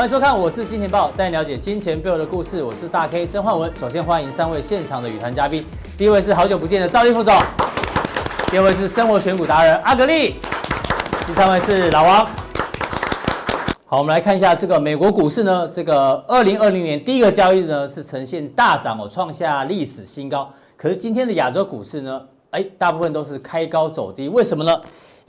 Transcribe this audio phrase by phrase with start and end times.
[0.00, 2.62] 欢迎收看，我是金钱豹，带你了解金钱背后的故事。
[2.62, 3.70] 我是大 K 曾焕文。
[3.76, 5.62] 首先欢迎三位现场的与谈嘉宾，
[5.98, 7.38] 第一位是好久不见的赵立副总，
[8.50, 10.36] 第二位是生活选股达人阿格力，
[11.26, 12.26] 第三位是老王。
[13.84, 20.50] 好，我们来看一下这个美国股市呢，这个二零二零年第一个交易日呢是呈现大涨哦，创下历史新高。
[20.78, 22.22] 可是今天的亚洲股市呢，
[22.52, 24.80] 哎，大部分都是开高走低，为什么呢？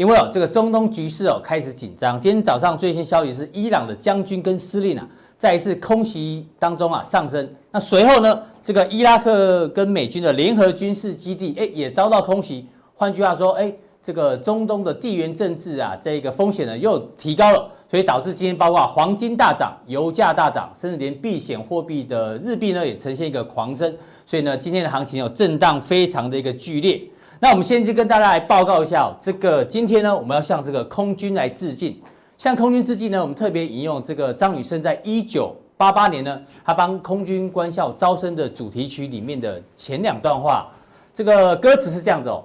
[0.01, 2.19] 因为哦，这个中东局势哦开始紧张。
[2.19, 7.47] 今天早上最新消息是，伊朗的将军跟司令啊，在一次空袭当中啊丧生。
[7.69, 12.65] 那随后呢，这个伊拉克跟美军的联合军事基地，哎，也遭到空袭。
[12.95, 23.95] 换句话说，哎，这个中东的地缘政治啊，这个风险呢又提高了，所以导致今天包括黄金大涨、油价大涨，甚至连避险货币的日币呢也呈现一个狂升。
[24.25, 26.99] 所以呢，今天的行情有震荡非常的一个剧烈。
[27.43, 31.99] 那我们先就跟大家来报告一下哦，这个今天呢，我们要向这个空军来致敬。
[32.37, 40.67] 向空军致敬呢，我们特别引用这个张雨生在一九八八年呢，他帮空军官校招生的主题曲里面的前两段话。
[41.15, 42.43] 这个歌词是这样子哦：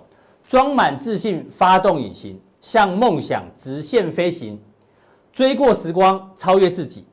[0.49, 4.59] 装满自信，发动引擎，向梦想直线飞行，
[5.31, 7.05] 追过时光，超越自己，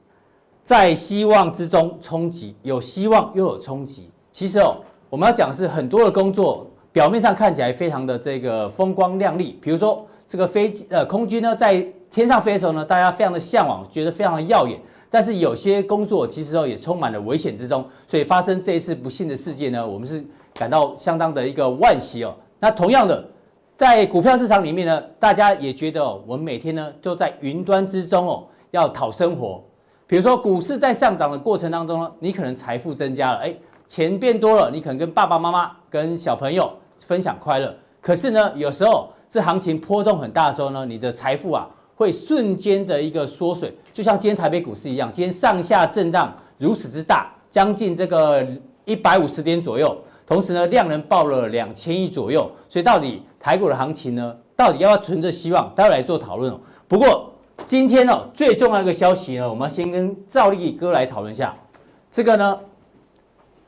[0.63, 4.09] 在希望之中冲击，有希望又有冲击。
[4.31, 4.77] 其实哦，
[5.09, 6.65] 我们要讲的是很多的工作。
[6.93, 14.79] 表面上看起来非常的这个风光亮丽，比如说这个飞机呃空军呢在天上飞的时候呢，大家非常的向往，觉得非常的耀眼。
[15.09, 22.35] 但是有些工作其实哦也充满了危险之中，所以发生这一次不幸的事件呢，我们是感到相当的一个惋惜哦。
[22.59, 23.27] 那同样的，
[23.75, 29.63] 在股票市场里面呢，大家也觉得哦，我们每天呢都在云端之中哦要讨生活。
[30.05, 33.55] 比如说股市在上涨的过程当中呢，你可能财富增加了，哎，
[33.87, 36.71] 钱变多了，你可能跟爸爸妈妈、跟小朋友。
[37.05, 48.45] 分享快乐，可是呢，有时候这行情波动很大的时候呢，你的财富啊会瞬间的一个缩水，就像今天台北股市一样，今天上下震荡如此之大，将近这个
[48.85, 56.59] 一百五十点左右，同时呢，量能爆了两千亿左右，所以到底台股的行情呢，到底要不要存着希望，待会来做讨论哦。
[56.87, 57.31] 不过
[57.65, 61.55] 今天呢，最重要的一个消息呢，我们要先跟兆立哥来讨论一下，
[62.11, 62.59] 这个呢，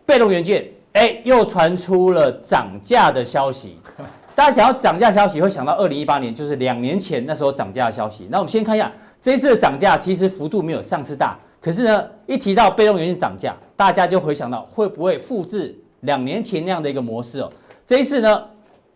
[0.05, 0.74] 被动元件。
[0.95, 3.77] 哎，又传出了涨价的消息。
[4.33, 8.27] 大家想要涨价消息，会想到二零一八年，就是两年前那时候涨价的消息。
[8.31, 8.89] 那我们先看一下
[9.19, 11.37] 这一次的涨价，其实幅度没有上次大。
[11.59, 17.51] 可是呢，一提到被动元件涨价，大家就回想到会不会复制两年前那样的一个模式哦？
[17.85, 18.45] 这一次呢，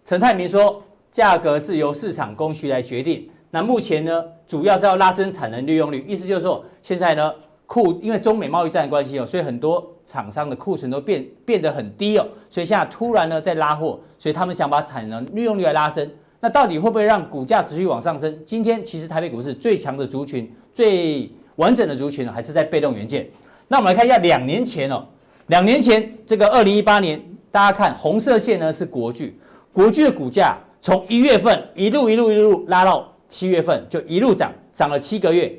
[0.06, 0.82] 陈泰铭说
[1.12, 3.30] 价格是由市场供需来决定。
[3.52, 7.34] 那目前呢，主要是要拉升产能利用率，意思就是说现在呢。
[7.70, 16.10] 库，因为中美贸易战的关系哦，所以很多厂商的库存都变变得很低哦，所以现在突然呢在拉货，所以他们想把产能利用率来拉升，
[16.40, 18.36] 那到底会不会让股价持续往上升？
[18.44, 23.30] 今天其实台北股市最强的族群、最完整的族群，还是在被动元件。
[23.68, 25.06] 那我们来看一下两年前哦，
[25.46, 27.22] 两年前这个二零一八年，
[27.52, 29.38] 大家看红色线呢是国巨，
[29.72, 35.56] 国巨的股价从一月份一路一路一路拉到七月份，就一路涨，涨了七个月。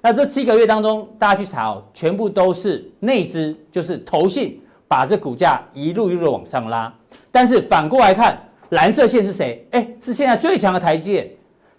[0.00, 6.92] 那这七个月当中，大家去查哦，全部都是内资，就是投信把这股价一路一路的往上拉。
[7.32, 8.38] 但是反过来看，
[8.70, 9.66] 蓝色线是谁？
[9.72, 11.28] 哎，是现在最强的台积电。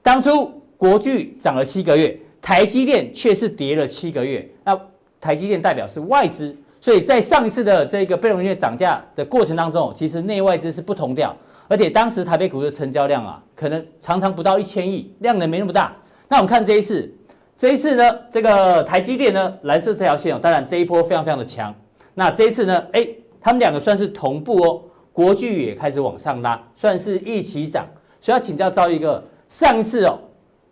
[0.02, 4.46] 当初国巨涨了七个月，台积电却是跌了七个月。
[4.66, 4.78] 那
[5.22, 11.34] 台积电代表是外资，所以在上一次的这个被动元件涨价的过程当中，其实内外资是不同调。
[11.70, 15.96] 而且当时台北股的成交量啊，可能常常不到一千亿，量能没那么大。
[16.28, 17.10] 那我们看这一次。
[17.60, 21.76] 这一次呢，这个台积电呢，蓝色这条线哦，当然这一波非常非常的强。
[22.14, 23.06] 那这一次呢，哎，
[23.42, 24.82] 他们两个算是同步哦，
[25.12, 27.86] 国巨也开始往上拉，算是一起涨。
[28.22, 30.18] 所以要请教赵一个，上一次哦，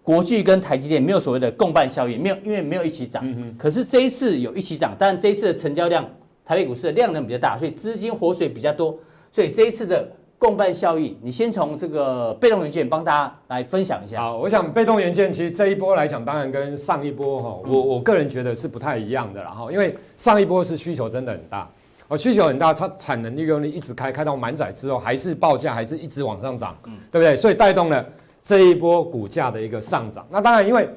[0.01, 3.21] 国巨跟台积电没有所谓的共伴效应，没有，因为没有一起涨。
[3.25, 3.55] 嗯哼。
[3.57, 6.09] 可是这一次有一起涨，但这一次的成交量，
[6.45, 8.97] 台北股市的量能比较大，所以资金活水比较多，
[9.29, 10.09] 所以这一次的。
[10.39, 14.21] 共伴效益，你先从这个被动元件帮大家来分享一下。
[14.21, 21.67] 好，我想被动元件其实这一波来讲，当然跟上一波哈，我我个人觉得是不太一样的啦哈，因为上一波是需求真的很大，
[22.07, 27.35] 哦，需求很大，它产能利用率一直开开到满载之后，还是报价还是一直往上涨，嗯，对不对？
[27.35, 28.05] 所以带动了
[28.43, 30.23] 这一波股价的一个上涨。
[30.29, 30.87] 那当然，因为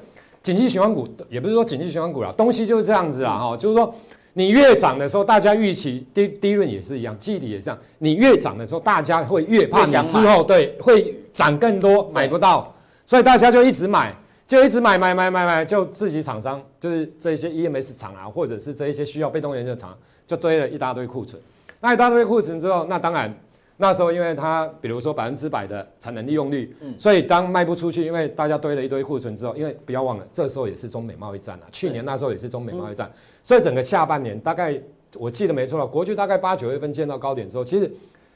[0.43, 3.91] 景气循环股也不是说景气循环股啦，东西就是这样子啦哈，就是说。
[4.33, 7.79] 你越涨的时候，大家预期低低润也是一样，记忆体也是这样。
[7.97, 12.73] 你越涨的时候，大家会越怕你之后对会涨更多，买不到，
[13.05, 14.15] 所以大家就一直买，
[14.47, 21.41] 就一直买买买买买，就自己厂商就是这些 EMS 厂啊，或者是这一些需要被动元件厂，就堆了一大堆库存。
[21.81, 23.33] 那一大堆库存之后，那当然，
[23.77, 33.11] 那时候因为它比如说百分之百的产能利用率，嗯，所以当卖不出去，因为大家堆了一堆库存之后，因为不要忘了，这时候也是中美贸易战啊，去年那时候也是中美贸易战，
[33.43, 34.79] 所以整个下半年大概
[35.15, 37.91] 我记得没错了，国巨大概八九月份见到高点之后，其实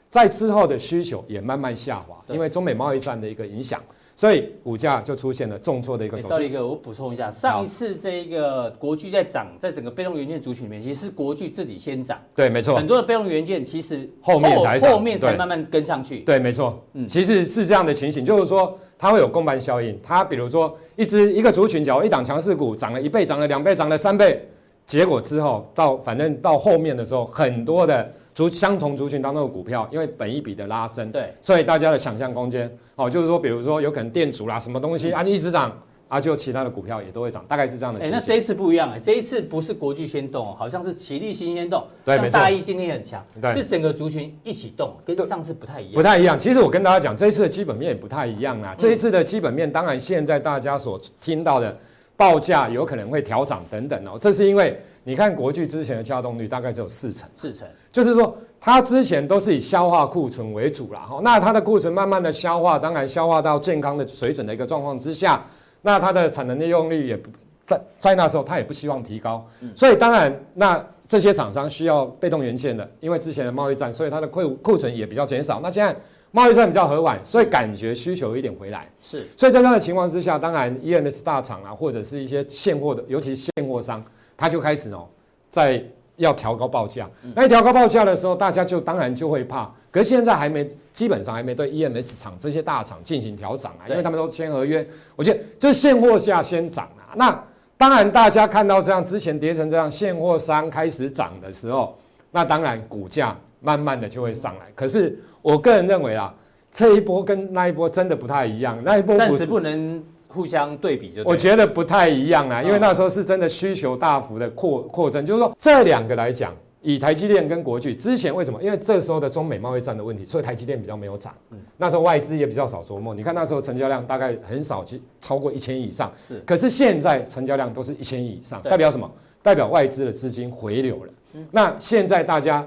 [0.08, 3.80] 在之后的需求也慢慢下滑，因为中美贸易战的一个影响。
[4.18, 6.28] 所以股价就出现了重挫的一个走势。
[6.28, 12.18] 赵立哥，我补充一下，上一次这个国巨在涨，在整个被动元件族群里面，其实是国巨自己先涨。
[12.34, 12.74] 对，没错。
[12.74, 16.20] 很多的被动元件其实后面才后面才慢慢跟上去。
[16.20, 16.82] 对，没错。
[16.94, 20.00] 嗯，其实是这样的情形，就是说它会有共伴效应。
[20.02, 24.48] 它比如说一只一个族群，假如一档强势股涨了一倍，涨了两倍，涨了三倍，
[24.86, 28.10] 结果之后到反正到后面的时候，很多的。
[28.36, 35.72] 族相同族群当中的股票，因为本一比的拉升，对，所以大家的想象空间，哦，就是说，比如说有可能电阻啦，什么东西啊，一直涨，
[36.06, 38.00] 啊，就其他的股票也都会涨，大概是这样的。
[38.00, 42.38] 哎，那这一次不一样哎，这一次不是国巨先动，好像是奇力新先动，对，没错。
[42.38, 45.94] 大一今天很强，对，是整个族群一起动，跟上次不太一样。
[45.94, 46.38] 不太一样。
[46.38, 48.74] 其实我跟大家讲，这一次的基本面也不太一样啊。
[48.76, 51.74] 这一次的基本面，当然现在大家所听到的
[52.16, 54.78] 报价有可能会调涨等等哦，这是因为。
[55.08, 65.46] 你看国巨之前的稼动率大概只有四成，四成，就是说它之前都是以消化库存为主啦，哈，那它的库存慢慢的消化，当然消化到健康的水准的一个状况之下，
[65.80, 67.30] 那它的产能利用率也不
[67.68, 69.46] 在在那时候它也不希望提高，
[69.76, 75.60] 所以当然那这些厂商需要被动元件的，因为之前的贸易战，所以它的库库存也比较减少。
[75.62, 75.94] 那现在
[76.36, 84.04] 贸易战比较和缓，所以感觉需求有一点回来，是，所以在这样的情况之下，当然 EMS 大厂啊，或者是一些现货的，尤其是现货商。
[84.36, 85.08] 他就开始哦，
[85.48, 85.82] 在
[86.16, 87.08] 要调高报价。
[87.34, 89.72] 那调高报价的时候，大家就当然就会怕。
[89.90, 94.86] 可是现在还没，基本上还没对 EMS 厂这些大厂进行调涨啊，因为他们都签合约。
[95.16, 97.16] 我觉得就现货价先涨啊。
[97.16, 97.42] 那
[97.78, 101.96] 当然大家看到这样之前跌成这样，现货商开始涨的时候，
[102.30, 104.66] 那当然股价慢慢的就会上来。
[104.74, 106.34] 可是我个人认为啊，
[106.70, 108.78] 这一波跟那一波真的不太一样。
[108.84, 110.02] 那一波暂时不能。
[110.28, 118.62] 互相对比就，我觉得不太一样啊，因为那时候是真的需求大幅的扩扩增，就是说这两个来讲，以台积电跟国巨之前为什么？
[118.62, 121.32] 因为这时候的中美贸易战的问题，所以台积电比较没有涨。
[121.52, 123.14] 嗯，那时候外资也比较少琢磨。
[123.14, 124.84] 你看那时候成交量大概很少，
[125.18, 126.12] 超过一千亿以上。
[126.28, 129.10] 是，可是现在成交量都是一千亿以上，代表什么？
[129.42, 131.12] 代表外资的资金回流了。
[131.32, 132.66] 嗯，那现在大家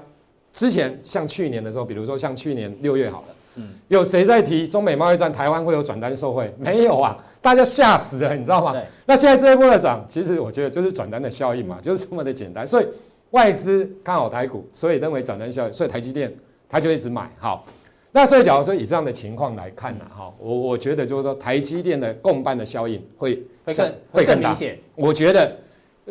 [0.52, 3.26] 之前像去年的时候，比如说像去年六月好了，
[3.56, 6.52] 嗯，有谁在提中美贸易战，台湾会有转单受惠？
[6.58, 7.16] 没有啊。
[7.42, 8.76] 大家吓死了，你知道吗？
[9.06, 12.66] 那现在这一波的涨，其实我觉得就是转单的效应嘛，就是这么的简单。
[12.66, 12.86] 所以
[13.30, 16.30] 外资看好台股，所以认为转单效应，所以台积电
[16.68, 17.30] 它就一直买。
[17.38, 17.64] 好，
[18.12, 24.78] 那所以假如说以这样的情况来看呢，哈，我我觉得就是说台积电的共伴的效应会会更会更明显。
[24.94, 25.56] 我觉得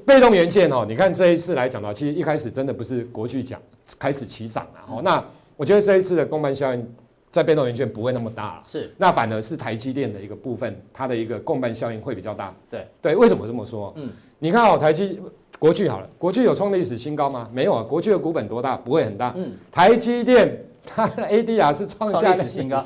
[0.06, 3.62] 被动元件哦，你看这一次来讲到，其实一开始真的不是国巨讲
[3.98, 4.82] 开始起涨了。
[4.88, 5.24] 哦，那
[5.56, 6.88] 我觉得这一次的共伴效应。
[7.32, 12.52] 在被动元件不会那么大了，是，那反而是台积电的一个部分，它的一个共伴效应会比较大。
[12.72, 13.94] 对对，为什么这么说？
[13.98, 14.10] 嗯，
[14.40, 15.22] 你看哦，台积
[15.60, 17.48] 国巨好了，国巨有创历史新高吗？
[17.54, 18.76] 没有啊，国巨的股本多大？
[18.78, 19.32] 不会很大。
[19.38, 22.84] 嗯，台积电它的 ADR 是创下历史新高。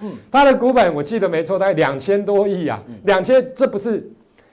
[0.00, 4.06] 嗯，它的股本我记得没错，大概两千多亿啊，两千，这不是？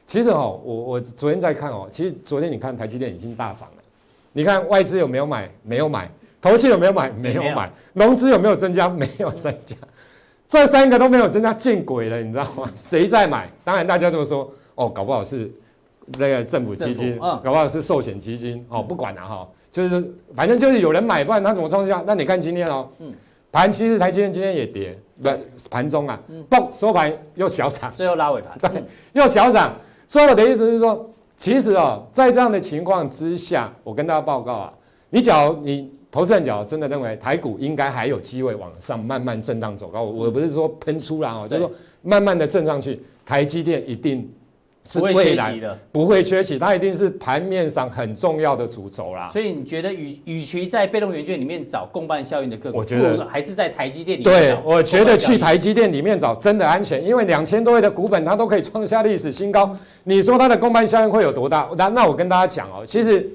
[0.05, 3.83] 其实哦，我我昨天在看哦，其实昨天你看台积电已经大涨了，
[4.31, 5.49] 你看外资有没有买？
[5.63, 6.09] 没有买。
[6.41, 7.09] 投信有没有买？
[7.11, 7.71] 没有买。
[7.93, 8.89] 融资有没有增加？
[8.89, 9.75] 没有增加。
[10.45, 12.69] 这三个都没有增加，见鬼了，你知道吗？
[12.75, 13.49] 谁在买？
[13.63, 15.49] 当然大家都说，哦，搞不好是
[16.19, 22.03] 那个政府基金，搞不好是寿险基金，哦，不管了哈，就是反正就是有人买，不然他怎么创下？
[22.05, 22.89] 那你看今天哦，
[23.51, 25.29] 盘其实台积电今天也跌，不，
[25.71, 26.19] 盘中啊，
[26.49, 28.83] 嘣，收盘又小涨，最后拉尾盘，对，
[29.13, 29.73] 又小涨。
[30.13, 34.73] 所以我的意思是说，其实哦，在这样的情况之下，我跟大家报告啊，
[35.09, 35.91] 你假如你。
[36.11, 41.71] 投资人角真的认为台股应该还有机会往上慢慢震荡走高，我不是说喷出来哦，就是说
[42.03, 44.31] 慢慢的震上去，台积电一定
[44.85, 49.29] 是未来的不会缺席，它一定是盘面上很重要的主轴啦。
[49.29, 54.55] 所以你觉得与与其在被动元件里面找共伴效应的个股，我觉得还是在台积电里面。
[54.55, 61.69] 对，我觉得去台积电里面找真的安全，因为两千多亿的股本它都可以创下历史新高，你说它的共伴效应会有多大？
[61.77, 63.29] 那那我跟大家讲哦，其实。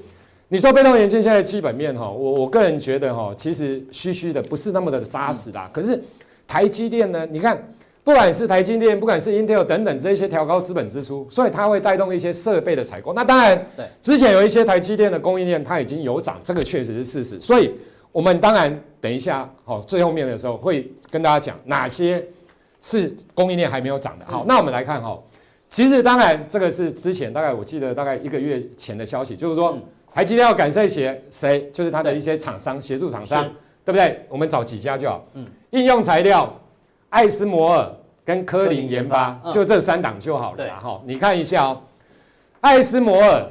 [0.51, 5.69] 你说被动元件现在基本面哈，我我个人觉得哈，其实虚虚的，不是那么的扎实啦。
[5.71, 6.01] 可是
[6.47, 7.23] 台积电呢？
[7.29, 7.55] 你看，
[8.09, 13.13] 不管是台积电，不管是 Intel 等等这些调高资本支出，所以它会带动一些设备的采购。
[13.13, 17.39] 那当然，对，之前有一些台积电的供应链它已经有涨，这个确实是事实。
[17.39, 17.71] 所以
[18.11, 22.25] 我们当然等一下好最后面的时候会跟大家讲哪些
[22.81, 24.25] 是供应链还没有涨的。
[24.25, 25.21] 好，那我们来看哈，
[25.67, 29.77] 其实当然这个是之前大概我记得大概一个月前的消息，就是说。
[30.11, 30.87] 台积电要赶谁？
[30.87, 31.23] 谁？
[31.29, 31.69] 谁？
[31.71, 33.43] 就是它的一些厂商协助厂商，
[33.85, 34.25] 对不对不对？
[34.29, 35.23] 我们找几家就好。
[35.35, 36.51] 嗯，应用材料、
[37.09, 37.91] 艾斯摩尔
[38.29, 40.63] 跟科林研发，就这三档就好了。
[40.79, 41.81] 哈，你看一下哦，
[42.61, 43.43] 艾斯摩尔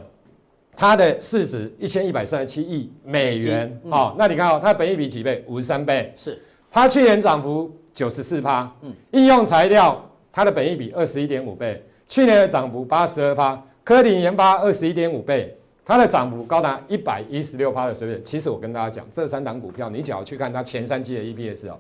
[0.77, 3.81] 它的市值一千一百三十七亿美元。
[3.91, 5.45] 哦，那你看哦，它的本益比几倍？
[5.49, 6.13] 五十三倍。
[6.15, 6.41] 是。
[6.71, 8.73] 它去年涨幅九十四趴。
[8.83, 8.95] 嗯。
[9.11, 13.61] 应用材料它的本益比二十一点五倍，去年的涨幅八十二趴。
[13.83, 15.53] 科林研发二十一点五倍。
[15.85, 18.23] 它的涨幅高达一百一十六趴的水准。
[18.23, 21.79] 其实我跟大家讲，这三档股票，你只要去看它前三季的 EPS 哦，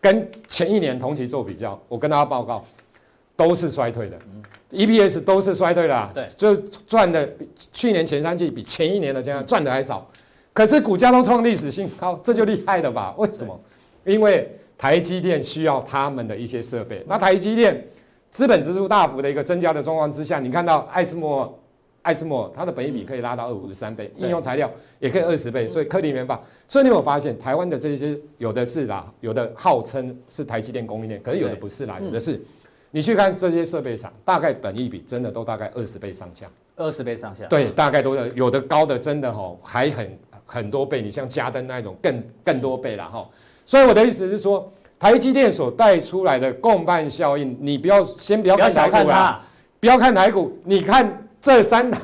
[0.00, 2.64] 跟前一年同期做比较，我跟大家报告，
[3.36, 4.18] 都是衰退的
[4.70, 10.08] ，EPS 都是衰退的就赚的比去年前三季比前一年的这样赚的还少，
[10.52, 13.14] 可是股价都创历史新高，这就厉害了吧？
[13.18, 13.60] 为什么？
[14.04, 17.04] 因为台积电需要他们的一些设备。
[17.06, 17.86] 那台积电
[18.30, 21.50] 资本支出大幅的一个增加的状况之下，你看到艾斯摩尔。
[22.02, 32.40] 艾斯莫它的本益比可以拉到二五十三倍，应用材料也可以二十倍，所以科林研发，所以你有没有发现台湾的这些有的是啦，有的号称是台积电供应链，可是有的不是啦，有的是，
[32.92, 43.28] 你去看这些设备厂，大概本益比真的都大概二十倍上下，二十倍上下，对，大概都有，有的高的真的吼还很很多倍，你像嘉登那一种更更多倍了哈，
[43.66, 49.44] 所以我的意思是说，台积电所带出来的共伴效应，你不要先不要看台股啦，
[49.78, 51.24] 不要看台股，你看。
[51.48, 51.98] 这三档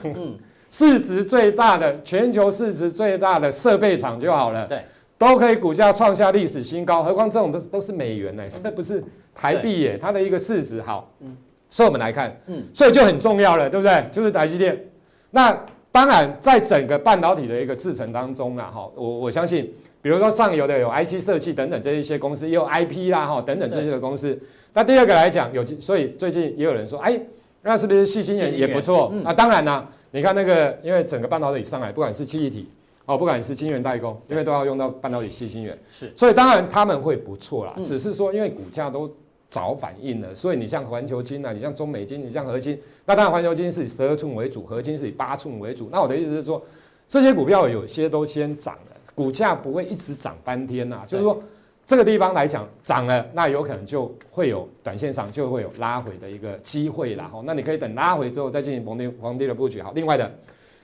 [0.71, 4.81] 市值最大的、全球市值最大的设备厂就好了，对，
[5.19, 7.03] 都可以股价创下历史新高。
[7.03, 11.13] 何况这种都是都是美元呢，这不是台币耶，它的一个市值好。
[11.21, 11.37] 嗯，
[11.69, 14.03] 所以我们来看，嗯，所以就很重要了，对不对？
[14.11, 14.83] 就是台积电。
[15.31, 15.55] 那
[15.93, 19.71] 当然，在整个半导体的一个制程当中啊，哈，我我相信，
[20.01, 24.37] 比如说上游的有 IC 设计等等这一些公司，也有 IP 啦，哈，等等这些的公司。
[24.73, 27.21] 那第二个来讲，有所以最近也有人说，哎。
[27.65, 29.11] 那是不是细晶圆也不错？
[29.15, 32.69] 嗯、啊，当然啦、啊，你看那个，因为整个半导体上来，不管是记忆体
[33.07, 37.73] 哦，不管是晶圆代工，因为都要用到半导体细晶圆，是，所以当然他们会不错啦。
[37.79, 39.11] 嗯、只是说，因为股价都
[39.49, 45.89] 早反应了，所以你像环球金啊，你像中美金，你像合晶，那当然环球金是以十二寸为主，合晶是以八寸为主。
[45.91, 46.63] 那我的意思是说，
[47.09, 51.43] 这些股票有些都先涨了，股价不会一直涨翻天呐、啊，就是说。
[51.87, 57.29] 这个地方来讲涨了，那有可能就会有短线上就会有拉回的一个机会啦。
[57.31, 59.83] 吼，那你可以等拉回之后再进行逢低逢低的布局。
[59.83, 60.31] 好，另外的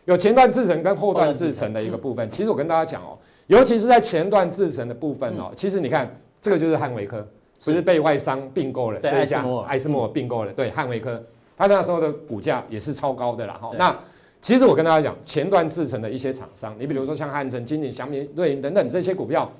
[0.05, 2.31] 有前段制程跟后段制程的一个部分。
[2.31, 3.17] 其实我跟大家讲哦，
[3.47, 7.27] 尤其是在前段制程的部分哦，其实你看这个就是汉维科，
[7.65, 11.23] 不是被外商并购了这一家艾斯摩尔并购了，对汉维科，
[11.57, 13.59] 它那时候的股价也是超高的啦。
[13.59, 13.99] 哈，那
[14.43, 19.51] 其实我跟大家讲，前段制成的一些厂商，你比如说像汉城、金鼎、祥明、瑞银等等这些股票。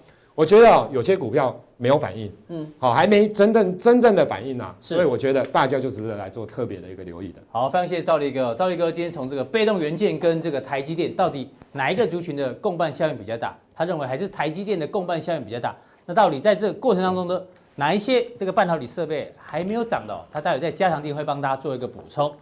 [0.41, 7.43] 我觉得有些股票没有反应，嗯，好，还没真正真正的反应啊，所以我觉得大家就值得来做特别的一个留意的。
[7.51, 13.55] 好，非常谢谢赵立哥，赵立哥今天从这个被动元件跟这个台积电到底哪一个族群的共伴效应比较大？
[13.75, 15.77] 他认为还是台积电的共伴效应比较大。
[16.07, 20.19] 那到底在这个过程当中的哪一些这个半导体设备还没有涨的？
[20.33, 22.33] 他待会在加强地会帮大家做一个补充。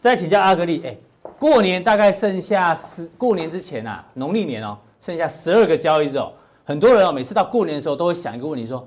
[0.00, 0.96] 再请教阿格力，哎，
[1.38, 6.32] 过年大概剩下十，过年之前啊，农历年哦，剩下十二个交易日哦。
[6.66, 8.86] 很多人哦，每次到过年的时候都会想一个问题：说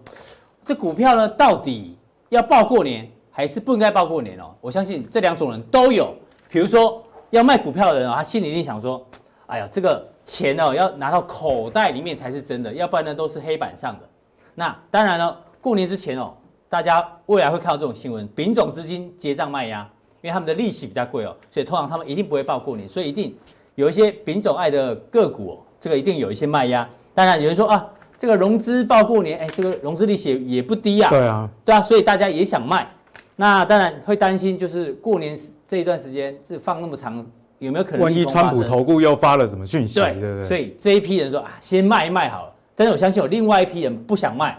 [0.65, 1.95] 这股票呢，到底
[2.29, 4.51] 要报过年还是不应该报过年哦？
[4.59, 6.11] 我相信这两种人都有。
[6.49, 9.05] 比如说要卖股票的人啊，他心里一定想说：
[9.45, 14.09] 哎呀，这个钱哦，要拿到口袋里面才是真的，要不然呢都是黑板上的。
[14.55, 16.33] 那当然了，过年之前哦，
[16.67, 19.87] 大家未来会看到这种新闻：丙种资金结账卖压，
[20.23, 23.37] 因为他们的利息比较贵哦，所以通常他们一定不会报过年，所以一定
[23.75, 26.89] 有一些丙种爱的个股哦，这个一定有一些卖压。
[27.17, 27.83] 当然有人说啊，
[28.15, 31.09] 这个融资报过年，哎，这个融资利息也不低啊。
[31.09, 32.87] 对啊，对啊，所以大家也想卖。
[33.35, 35.35] 那当然会担心，就是过年
[35.67, 37.25] 这一段时间是放那么长，
[37.57, 38.01] 有没有可能？
[38.01, 39.95] 万一川普投顾又发了什么讯息？
[39.95, 40.43] 对对对。
[40.43, 42.53] 所以这一批人说啊，先卖一卖好了。
[42.75, 44.55] 但是我相信有另外一批人不想卖，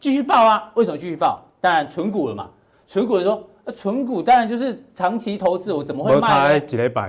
[0.00, 0.72] 继续报啊。
[0.72, 1.42] 为什么继续报？
[1.60, 2.48] 当然存股了嘛。
[2.86, 6.60] 存股的说，那存股当然就是长期投资，我怎么会卖呢？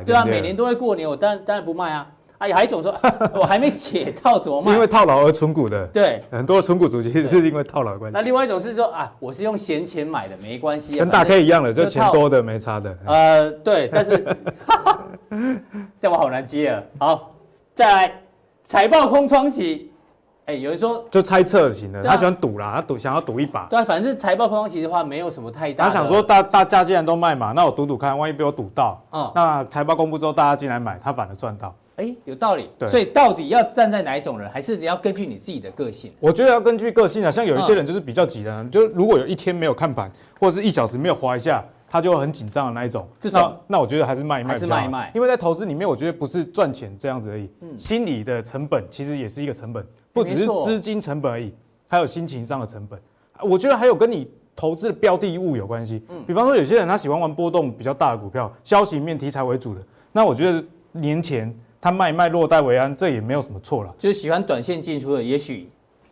[0.05, 2.05] 对啊，每年都会过年，我当然当然不卖啊。
[2.43, 2.93] 哎，还有一种说，
[3.33, 4.73] 我还没解套怎么卖？
[4.73, 8.13] 因为套牢而存股的，对，很多存股主其实是因为套牢关系。
[8.13, 12.97] 那另外一种是说啊，我是用闲钱买的，没关系，跟大 K 一样的，就钱多的没差的。
[13.05, 14.17] 呃，对，但是
[16.01, 16.83] 这样我好难接啊。
[16.99, 17.31] 好，
[17.73, 18.21] 再来
[18.65, 19.89] 财报空窗期，
[20.47, 23.67] 哎，有人说就猜测型的，他喜欢赌啦，他赌想要赌一把。
[23.69, 25.85] 对啊，反正财报空窗期的话，没有什么太大。
[25.85, 31.73] 他想说大大家既然都卖嘛，那我赌赌看，万一被我赌到，嗯，那财报公布之后大家进来买，他反而赚到。
[31.95, 32.69] 哎，有道理。
[32.77, 36.11] 对，所以到底要站在哪一种人，还是你要根据你自己的个性？
[36.19, 37.29] 我觉得要根据个性啊。
[37.29, 43.07] 像有一些人就是比较急的，嗯、就如果有一天没有看盘，或者是一小时没有划一下，他就会很紧张的那一种。
[43.19, 44.53] 这种那，那我觉得还是卖一卖。
[44.53, 45.11] 还是卖一卖。
[45.13, 47.49] 因为在投资里面，我觉得不是赚钱这样子而已。
[47.61, 47.77] 嗯。
[47.77, 51.53] 心理的成本其实也是一个成本，不只是资金成本而已，
[51.87, 52.99] 还有心情上的成本。
[53.41, 56.03] 我觉得还有跟你投资的标的物有关系。
[56.09, 59.81] 嗯，比方说有些人他喜欢玩波动比较大的股票，消息面题材为主的，
[60.11, 63.93] 那我觉得年前他卖一卖落袋为安，这也没有什么错了。
[63.97, 65.69] 就是喜欢短线进出的，也许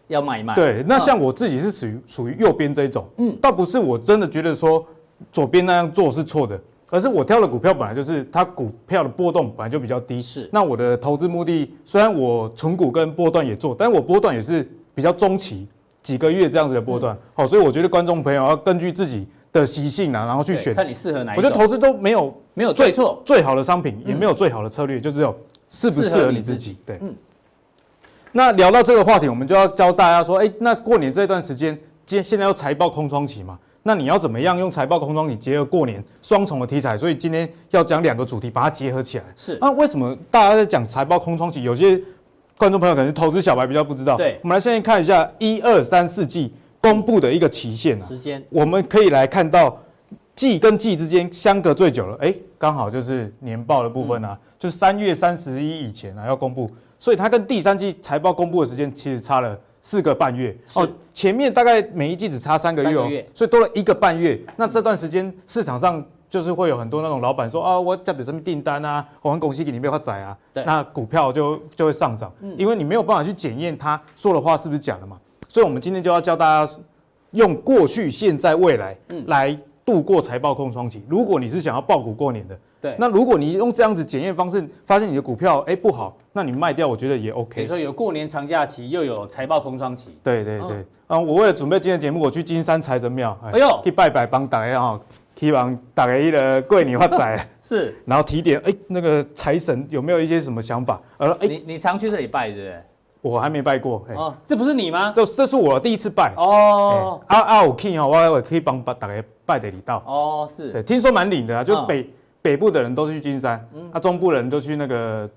[0.10, 0.54] 要卖一卖。
[0.54, 4.86] 对，那像我自己是属于属于右边这一种，嗯，倒不是我真的觉得说
[5.32, 6.60] 左边那样做是错的。
[6.90, 10.50] 而是我挑的股票本来就是它股票的波动本来就比较低，是。
[10.52, 15.66] 那我的投资目的虽然我存股跟波段也做，但我波段也是比较中期
[16.02, 17.18] 几个月这样子的波段。
[17.34, 21.38] 好，所以我觉得观众朋友要根据自己的习性啊，然后去选，看你适合哪一种。
[21.38, 25.34] 我觉得投资都没有没有对错，最好的商品也没有最好的策略，就只有
[25.72, 26.78] 适不适合你自己。
[26.86, 27.16] 对，嗯。
[28.34, 31.76] 那聊到这个话题，我们就要教大家说，哎，那过年这段时间，
[32.06, 33.58] 今现在要财报空窗期嘛。
[33.84, 36.96] 那你要怎么样用财报空窗期结合过年双重的题材？
[36.96, 39.24] 所以今天要讲两个主题，把它结合起来。
[39.36, 39.58] 是。
[39.60, 41.64] 那为什么大家在讲财报空窗期？
[41.64, 42.00] 有些
[42.58, 44.18] 观众朋友可能是投资小白比较不知道。
[44.18, 44.38] 对。
[44.44, 48.06] 我们来现在看一下一二三四季公布的一个期限啊。
[48.06, 48.44] 时间。
[48.50, 49.82] 我们可以来看到
[50.42, 56.68] 季跟季之间相隔最久了，哎，刚好就是年报的部分啊，就是三月三十一以前啊要公布，
[56.98, 59.56] 所以它跟第三季财报公布的时间其实差了。
[59.84, 64.40] 四个半月哦，前面大概每一季只差三个月哦，所以多了一个半月。
[64.56, 75.20] 那这段时间市场上就是会有很多那种老板说啊，我这边什么订单啊，我们公司给你没有发载啊，那股票就就会上涨，因为你没有办法去检验他说的话是不是假的嘛。
[75.48, 76.74] 所以我们今天就要教大家
[77.32, 78.96] 用过去、现在、未来
[79.26, 79.60] 来
[79.92, 81.04] 度过财报空窗期。
[81.10, 82.58] 如果你是想要爆股过年的。
[82.82, 87.62] 对，那如果你用这样子检验方式，发现你的股票哎不好，那你卖掉，我觉得也 OK。
[87.62, 90.18] 你说有过年长假期，又有财报空窗期。
[90.24, 95.00] 对对对，啊，我为了准备今天节目，我去金山财神庙，哎呦，去拜拜帮大家哈，
[95.36, 97.48] 希望大家一个过年发财。
[97.62, 101.00] 是，然后提点哎，那个财神有没有一些什么想法？
[101.18, 102.76] 呃，哎，你你常去这里拜对不对？
[103.22, 104.04] 我还没拜过。
[104.16, 105.12] 哦，这不是你吗？
[105.14, 106.34] 这这是我第一次拜。
[106.36, 110.02] 哦，啊啊，我可以哈，我我可以帮把大家拜的礼道。
[110.06, 110.72] 哦，是。
[110.72, 112.10] 对，听说蛮灵的啊，就北。
[112.44, 115.30] 北部的人都是去金山，嗯，啊，中部的人都去那个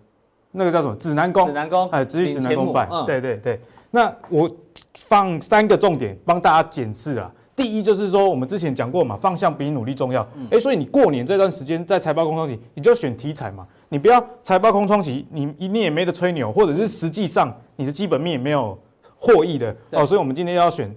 [0.52, 3.60] 那个叫什么指南宫，指南宫，哎，只去指南宫拜，嗯、对对对。
[3.90, 4.50] 那我
[4.94, 7.30] 放三个重点帮大家检视啊。
[7.54, 10.26] 第一就是说，我们之前讲过嘛，方向比努力重要。
[10.50, 18.78] 哎、所以你过年这段时间在财报空窗期，你就选题材嘛，你不要财报空窗期，你你也没得吹牛，或者是实际上你的基本面也没有
[19.18, 20.06] 获益的哦。
[20.06, 20.90] 所以我们今天要选。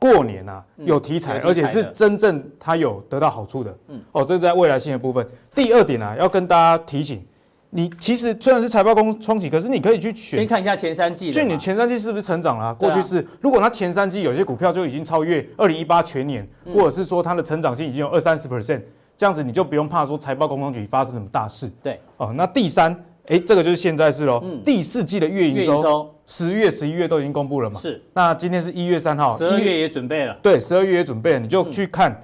[0.00, 3.78] 过年啊，有题材，而且是真正它有得到好处的。
[3.88, 5.24] 嗯，哦，这是在未来性的部分。
[5.54, 7.22] 第二点啊，要跟大家提醒，
[7.68, 11.30] 你其实虽然是财报空窗期，可是你可以去选，先看一下前三季。
[11.30, 12.72] 就你前三季是不是成长了啊？
[12.72, 18.80] 过去是，如果它前三季有些股票就已经超越二零一八全年，或者是说它的成长性已经有二三十 percent，
[19.18, 21.70] 这样子你就不用怕说财报空窗期发生什么大事。
[21.82, 23.04] 对，哦，那第三。
[23.30, 24.40] 哎，这个就是现在是喽。
[24.42, 27.78] 嗯，第四季的月营收，十月、十一月都已经公布了嘛？
[27.78, 28.02] 是。
[28.12, 30.36] 那今天是一月三号，十二月也准备了。
[30.42, 32.20] 对，十二月也准备了，你就去看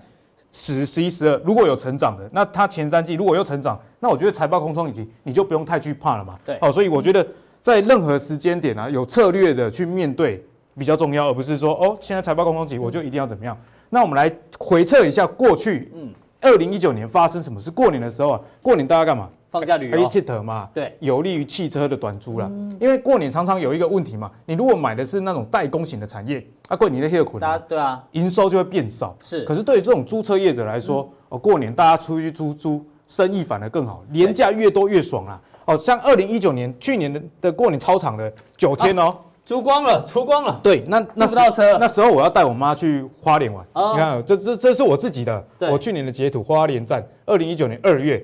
[0.51, 6.37] 十、十一、十二，如果有成长的，那它前三季如果有成长，那我觉得财报空窗期你就不用太惧怕了嘛。
[6.45, 6.59] 对。
[6.61, 7.25] 好，所以我觉得
[7.63, 10.45] 在任何时间点啊，有策略的去面对
[10.77, 13.57] 比较重要，而不是说哦，现在财报空窗期我就一定要怎么样。
[13.91, 17.71] 那我们来回测一下过去，嗯，二零一九年发生什么事？
[17.71, 19.31] 过年的时候啊，过年大家干嘛？
[19.57, 20.69] 放假旅游，嘛？
[20.75, 22.47] 对，有利于汽车的短租了。
[22.47, 29.17] 嗯、因为过年常常有一个问题嘛，你如果买的是那种代工型的产业，啊，过年的黑苦呢，对啊，营收就会变少。
[29.23, 35.41] 是，可是对于这种租车业者来说，嗯、哦，过年大家出去租租，生意反而更好，年假越多越爽啊。
[35.65, 39.17] 哦，像二零一九年去年的的过年超长的九天哦，啊、
[39.47, 40.61] 租光了，租光了。
[40.63, 43.65] 对，那那不到车，那时候我要带我妈去花莲玩。
[43.73, 48.23] 哦、你看，这这这是我自己的，我去年的截图，花莲站，二零一九年二月。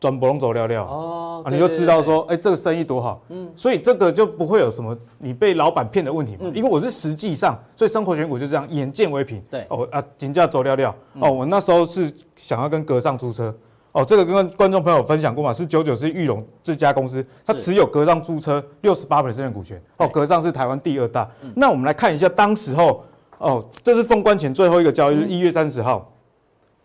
[0.00, 0.82] 转不拢走了了。
[0.82, 13.54] 哦，啊，你就知道说，哎，这个生意多好，嗯，所以这个就不会有什么你被老板骗的问题嘛，因为我是实际上，所以生活选股就这样，眼见为凭，对，哦啊，金价走了了，哦，我那时候是想要跟格上租车，
[13.92, 23.04] 哦，这个跟观众朋友分享过嘛，是九九是裕隆这家公司，它持有格上租车六十八%的股权，哦，格上是台湾第二大，那我们来看一下当时候，
[23.36, 26.10] 哦，这是封关前最后一个交易日，一月三十号，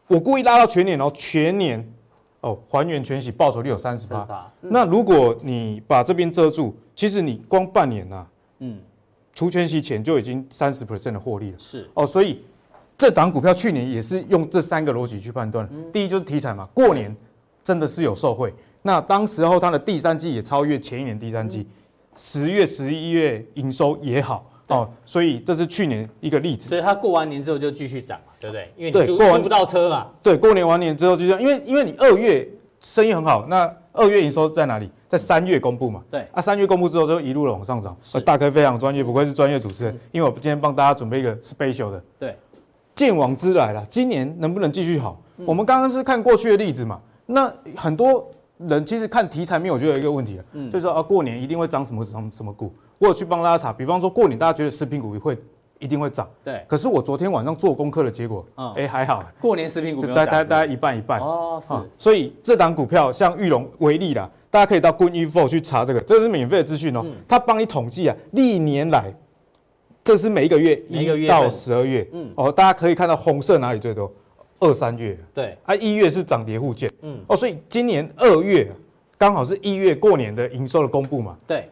[0.08, 1.90] 我故意拉到全年哦，全年。
[2.46, 4.52] 哦，还原全息报酬率有三十八。
[4.62, 8.28] 那如果你把这边遮住，其实你光半年呐、啊，
[8.60, 8.80] 嗯，
[9.34, 11.58] 除全息前就已经三十 percent 的获利了。
[11.58, 12.44] 是哦，所以
[12.96, 15.68] 这档股票去年也是用这三个逻辑去判断。
[15.72, 17.16] 嗯、第一就是题材嘛，过年
[17.64, 18.54] 真的是有受惠。
[18.84, 21.68] 那当时候它的第三季也超越前一年第三季，
[22.16, 24.48] 十、嗯、月、十一月营收也好。
[24.68, 26.70] 哦，所以这是去年一个例子。
[26.70, 28.72] 所以它过完年之后就继续涨嘛，对不对？
[28.76, 30.08] 因为你过完不到车嘛。
[30.24, 32.48] 对，过年完年之后就这样，因为因为你二月
[32.82, 34.90] 生意很好，那二月营收在哪里？
[35.08, 36.04] 在三月公布嘛。
[36.10, 37.96] 对啊，三月公布之后就一路的往上涨。
[38.26, 42.04] 大哥非常专业，不愧是专业主持人，因为我今天帮大家准备一个 special 的。
[42.20, 42.36] 对，
[42.96, 45.22] 鉴往之来了，今年能不能继续好？
[45.46, 47.00] 我们刚刚是看过去的例子嘛。
[47.28, 52.74] 那很多人其实看题材面，我觉得有一个问题啊，就是说啊，过年一定会涨什么什么什么股。
[52.98, 55.38] 我有去帮大家查，比方说过年大家觉得食品股会
[55.80, 56.64] 一定会涨，对。
[56.68, 61.74] 可是我昨天晚上做功课的结果，嗯，哎还好， 过年食品股大大大概一半一半哦，是。
[61.98, 67.06] 所以这档股票像玉龙为例啦，大家可以到 Good Info 去查这个，这是免费的资讯哦。
[67.28, 69.14] 他帮你统计啊，历年来，
[70.02, 74.10] 这是每一个月一到十二月，嗯，哦，大家可以看到红色哪里最多，
[74.66, 78.68] 二三月，对，啊一月是涨跌互见，嗯，哦，所以今年二月
[79.18, 81.70] 刚好是一月过年的营收的公布嘛，对。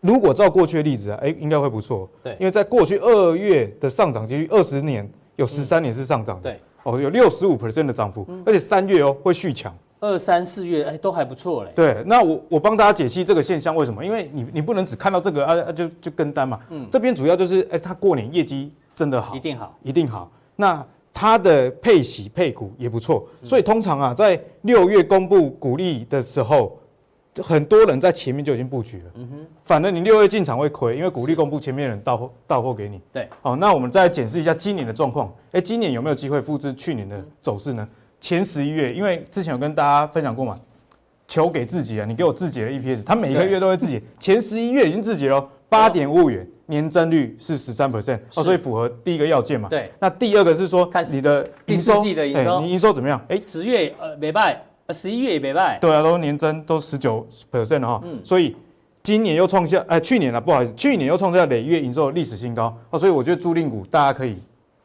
[0.00, 2.10] 如果照过去的例子啊，哎，应该会不错。
[2.24, 6.50] 对，因为在过去二月的上涨几率，二十年有十三年是上涨的。
[6.50, 9.72] 对，哦，有六十五 percent 的涨幅，而且三月哦会续强。
[10.00, 11.70] 二三四月哎都还不错嘞。
[11.76, 14.04] 对，那我我帮大家解析这个现象为什么？
[14.04, 16.58] 因为你你不能只看到这个啊啊就就跟单嘛。
[16.70, 16.84] 嗯。
[16.90, 20.28] 这边主要就是哎，它过年业绩真的好，一定好，一定好。
[20.56, 20.84] 那
[21.22, 26.76] 它的配息配股也不错，所以通常啊，在六月公布股利的时候。
[27.42, 37.88] 很多人在前面就已经布局了，嗯哼，反正你六月进场会亏，因为股利公布前面的人到货到货给你，对，好，那我们再检视一下今年的状况，哎，今年有没有机会复制去年的走势呢？
[38.20, 40.60] 前十一月，因为之前有跟大家分享过嘛，
[41.26, 53.20] 求给自己啊，你给我自己的 EPS，他每一个月都会自己，前十一月已经自己了，八点五五元，年增率是十三 percent，哦，所以符合第一个要件嘛，对，那第二个是说你的营收，你营收怎么样？
[53.28, 54.60] 哎，十月呃没败。
[54.92, 58.54] 十一月也没败，对啊，都年增都十九 percent 了哈，嗯，所以
[59.02, 62.76] 今年又创下，哎，去年了，不好意思，去年又创下累月营收历史新高。
[62.90, 64.36] 哦，所以我觉得租赁股大家可以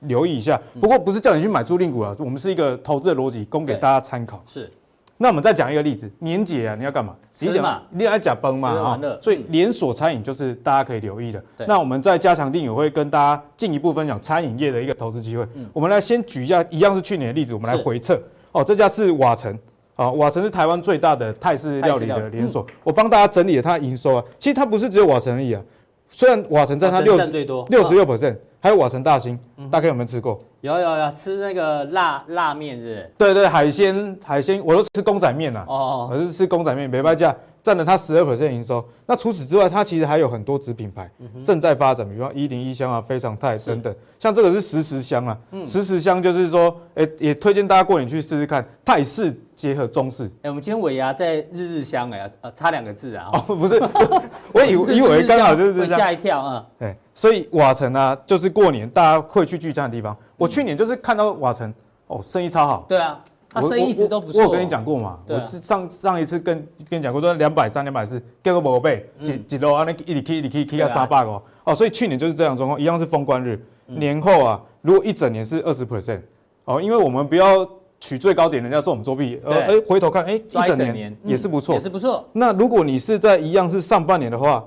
[0.01, 4.41] 留意一下，不过不是叫你去买租赁股啊，我们是一个投资的逻辑，供给大家参考。
[4.45, 4.71] 是，
[5.17, 7.15] 那我们再讲一个例子，年节啊，你要干嘛？
[7.33, 11.43] 吃嘛，你要讲崩嘛啊，所以连锁餐饮就是大家可以留意的。
[11.67, 15.45] 那我们在加强錠也会跟大家进一步分享餐饮业的一个投资机会。
[15.73, 19.57] 我们来先举一下，一样是去年的例子，我们来回测哦，这家是瓦城。
[19.95, 22.63] 啊，瓦城是台湾最大的泰式料理的连锁。
[22.83, 25.61] 我帮大家整理了它的营收啊，其实它不是只有瓦城而已啊。
[26.07, 29.37] 虽然瓦城占它六十六十六 percent，还有瓦城大兴，
[29.71, 30.39] 大概有没有吃过？
[30.61, 33.11] 有有有，吃那个辣辣面是不是？
[33.17, 35.63] 对对，海鲜海鲜，我都吃公仔面呐。
[35.67, 37.35] 哦，我是吃公仔面，没卖价。
[37.63, 41.11] 占了它十二 percent 营收，那除此之外，它其实还有很多子品牌
[41.43, 50.31] 正在发展，比方一零一香啊、非常泰等等，像这个是时时香啊，时时香就是说，哎，也推荐大家过年去试试看泰式结合中式。
[50.43, 53.31] 哎，我们今天尾牙在日日香哎，呃，差两个字啊。
[53.33, 53.77] 哦，不是，
[54.53, 55.85] 我以为以为刚好就是。
[55.87, 56.65] 吓一跳啊。
[56.79, 60.15] 哎，所以瓦城啊，就是过年大家会去聚餐的地方。
[60.37, 61.73] 我去年就是看到瓦城，
[62.05, 62.85] 哦，生意超好。
[62.87, 63.19] 对啊。
[63.49, 64.39] 他生意一直都不错。
[64.39, 66.55] 我有跟你讲过嘛，我是上上一次跟
[66.87, 69.83] 跟你讲过说两百三、两百四，结果没背，几几楼啊？
[69.83, 76.21] 那一里 K 一里 K K 要三百个哦，所以去年就是这样状况，一样是封关日，年后啊，如果一整年是二十 percent
[76.65, 77.67] 哦，因为我们不要
[77.99, 82.23] 取最高点，人家说我们作弊，呃，哎，回头看，哎，一整年也是不错，也是不错。
[82.33, 84.63] 那如果你是在一样是上半年的话，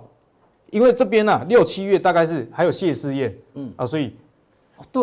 [0.71, 3.73] 因为这边呢六七月大概是还有谢师宴，嗯。
[3.77, 4.15] 啊，所以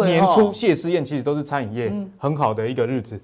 [0.06, 3.20] 年初谢师宴其实都是餐饮业很好的一个日子。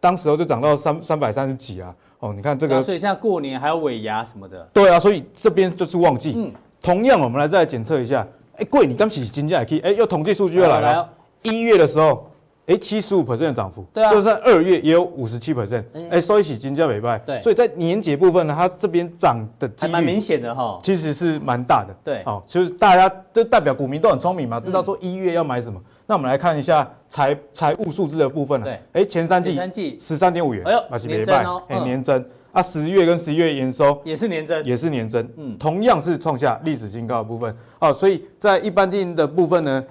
[0.00, 6.34] 当时候就涨到三三百三十几啊，哦，你看这个，所以现在过年还有尾牙什么的，对啊，所以这边就是旺季。
[6.36, 6.52] 嗯，
[6.82, 8.26] 同样我们来再来检测一下，
[8.56, 11.08] 哎，贵，你刚起金价也可以，哎，又统计数据又来了，
[11.40, 12.30] 一月的时候，
[12.66, 25.80] 哎，七十五 percent 的涨幅，对啊，就算二月也有五十七 percent，哎，所以起金价没败，对，所以在年节部分呢，它这边涨的几率蛮明显的哈，其实是蛮大的，对，哦，就是大家就代表股民都很聪明嘛，知道说一月要买什么。
[26.06, 28.66] 那我们来看一下财财务数字的部分了。
[28.66, 32.24] 对，哎，前三季十三点五元，哎呦，年增哦，哎，年增。
[32.52, 37.52] 啊，十月跟十一月营收也是年增，也是年增，嗯，同样是创下历史新高的部分。
[37.80, 39.84] 哦，所以在一般定的部分呢，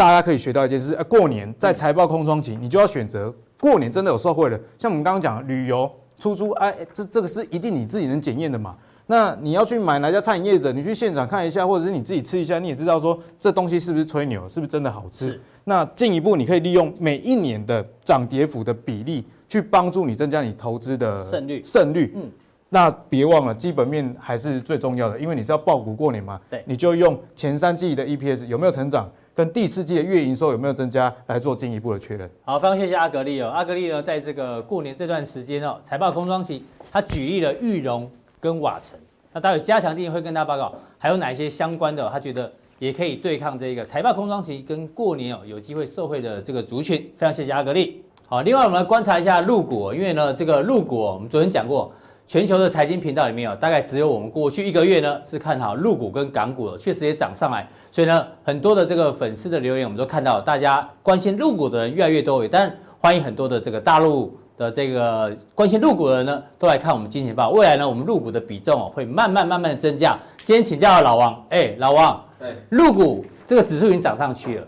[0.00, 8.74] 大家可以学到一件事，过年在财报空窗期，你就要选择过年真的有受惠的，像我们刚刚讲旅游、出租，哎，这这个是一定你自己能检验的嘛。
[9.08, 10.72] 那你要去买哪家餐饮业者？
[10.72, 15.38] 你去现场看一下，或者是你自己吃一下，你也知道说这东西是不是吹牛，是不是真的好吃？
[15.64, 21.62] 那进一步，你可以利用每一年的涨跌幅的比例，去帮助你增加你投资的胜率。
[21.62, 22.22] 胜率，嗯，
[22.70, 26.40] 那别忘了基本面还是最重要的，因为你是要爆股过年嘛。
[26.48, 29.06] 对，你就用前三季的 EPS 有没有成长，
[29.40, 32.30] 跟第四季的月营收有没有增加来做进一步的确认。
[32.44, 33.48] 好，非常谢谢阿格力哦。
[33.48, 38.10] 阿格力呢，在这个过年这段时间哦，财报空窗期，他举例了裕隆。
[38.38, 38.98] 跟瓦城，
[39.34, 46.98] 那待会加强錠会跟大家报告，还有哪一些相关的，他觉得也可以对抗这个财报空窗期跟过年哦有机会受惠的这个族群。
[47.18, 48.02] 非常谢谢阿格力。
[48.26, 51.92] 好，另外我们来观察一下陆股，因为呢这个陆股我们昨天讲过，
[52.30, 57.68] 全球的财经频道里面哦，大概只有我们过去一个月呢是看好陆股跟港股的，确实也涨上来。
[57.90, 62.46] 所以呢，很多的这个粉丝的留言，我们都看到，大家关心陆股的人越来越多。
[62.46, 67.50] 当然，欢迎很多的这个大陆的这个关心陆股的人呢，都来看我们金钱报。
[67.50, 70.16] 未来呢，我们陆股的比重哦，会慢慢慢慢的增加。
[70.44, 74.66] 今天请教老王，哎，老王，对，陆股这个指数已经涨上去了，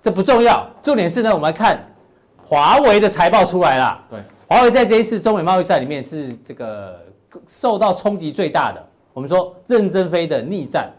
[0.00, 1.78] 这不重要，重点是呢，我们来看
[2.42, 4.00] 华为的财报出来了。
[4.08, 4.18] 对。
[4.54, 6.96] 华为在这一次中美贸易战里面是这个
[7.48, 8.80] 受到冲击最大的。
[9.12, 10.92] 我们说任正非的逆战，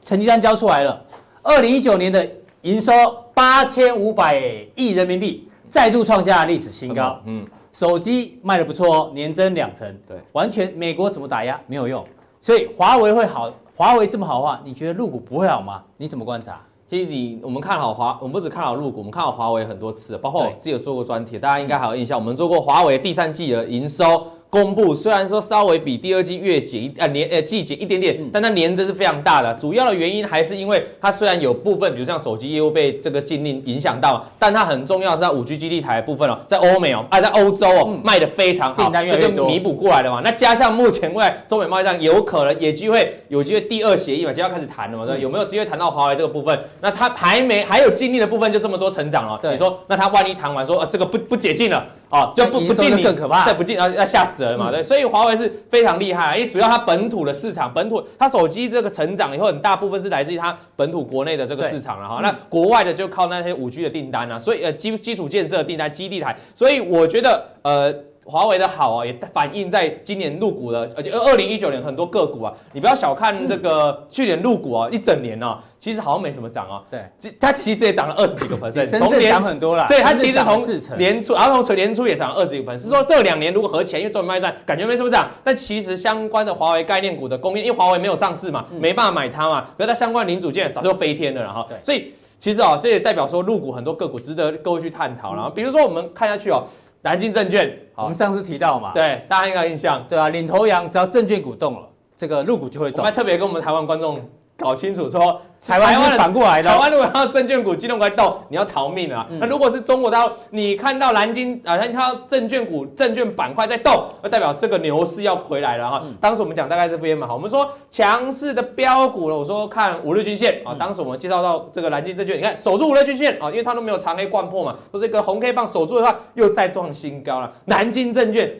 [0.00, 1.04] 成绩单交出来了。
[1.42, 2.24] 二零一九年的
[2.60, 2.92] 营收
[3.34, 4.40] 八千五百
[4.76, 7.20] 亿人民币，再度创下历史新高。
[7.24, 9.92] 嗯，手机卖的不错哦，年增两成。
[10.06, 12.06] 对，完全美国怎么打压没有用，
[12.40, 13.52] 所以华为会好。
[13.74, 15.82] 华为这么好的话，你觉得入股不会好吗？
[15.96, 16.60] 你怎么观察？
[16.92, 24.26] 其实你我们看好华，我们不止看好入股，我们看好华为很多次，包括我自己有做过专题，大家应该还有印象，我们做过华为第三季的营收。
[24.52, 29.54] 公布虽然说稍微比第二季月减一啊年呃季减一点点，但它年增是非常大的。
[29.54, 40.20] 主要的原因还是因为它虽然有部分，比如像手机业务被这个禁令影响到，但它很重要是在五 G 基地台的部分哦，在欧美哦啊在欧洲哦卖的非常好，订单越多，弥补过来的嘛。
[40.22, 46.60] 那加上目前未来中美贸易战有可能也机会有机会第二协议嘛，就要开始谈了嘛，对，有没有机会谈到华为这个部分？
[46.82, 51.82] 那它还没还有禁令的部分就这么多成长了，对，你说那它万一谈完说啊这个不不解禁了？
[52.12, 67.94] 哦，就不不进你更可怕，对，不进，然后要吓死人嘛，对，所以华为是非常厉害，因为主要它本土的市场，本土它手机这个成长以后，很大部分是来自于它本土国内的这个市场了哈，那国外的就靠那些五 G 的订单啊，所以呃基基础建设订单基地台，所以我觉得呃。
[68.24, 76.80] 华为的好啊，也反映在今年入股的，而且二零一九年很多个股啊，你不要小看这个去年入股啊，一整年啊，其实好像没什么涨啊。
[76.88, 79.84] 对，它其实也涨了二十几个 percent，从年涨很多了。
[79.88, 95.34] 对，它其实从年初，然后从年初也涨了二十几个 percent，是说这两年如果合起来，因为中美贸易战感觉没什么涨，但其实相关的华为概念股的供应，因为华为没有上市嘛，没办法买它嘛，可是它相关的零组件早就飞天了，然后，所以其实啊，这也代表说入股很多个股值得各位去探讨。
[95.34, 96.62] 然后，比如说我们看下去哦。
[97.04, 103.00] 南京证券，好，我们上次提到嘛，对，大家应该有印象，对啊，领头羊，只要证券股动了，这个入股就会动。
[103.00, 104.20] 我们还特别跟我们台湾观众
[104.62, 109.26] 搞清楚说，台湾是反过来的，台湾如果要证券股、金融股动，你要逃命啊。
[109.30, 116.02] 嗯、那如果是中国大陆，你看到南京啊，看到证券股、证券板块在动，那代表这个牛市要回来了哈。
[116.04, 120.74] 嗯、当时我们讲大概这边嘛，好，我们说强势的标股了，我说看五日均线啊。
[120.78, 127.52] 当时我们介绍到这个南京证券，你看守住五日均线啊，因为它都没有长黑贯破嘛，说这个红 K 棒守住的话，又再创新高了。
[127.66, 128.52] 南京证券。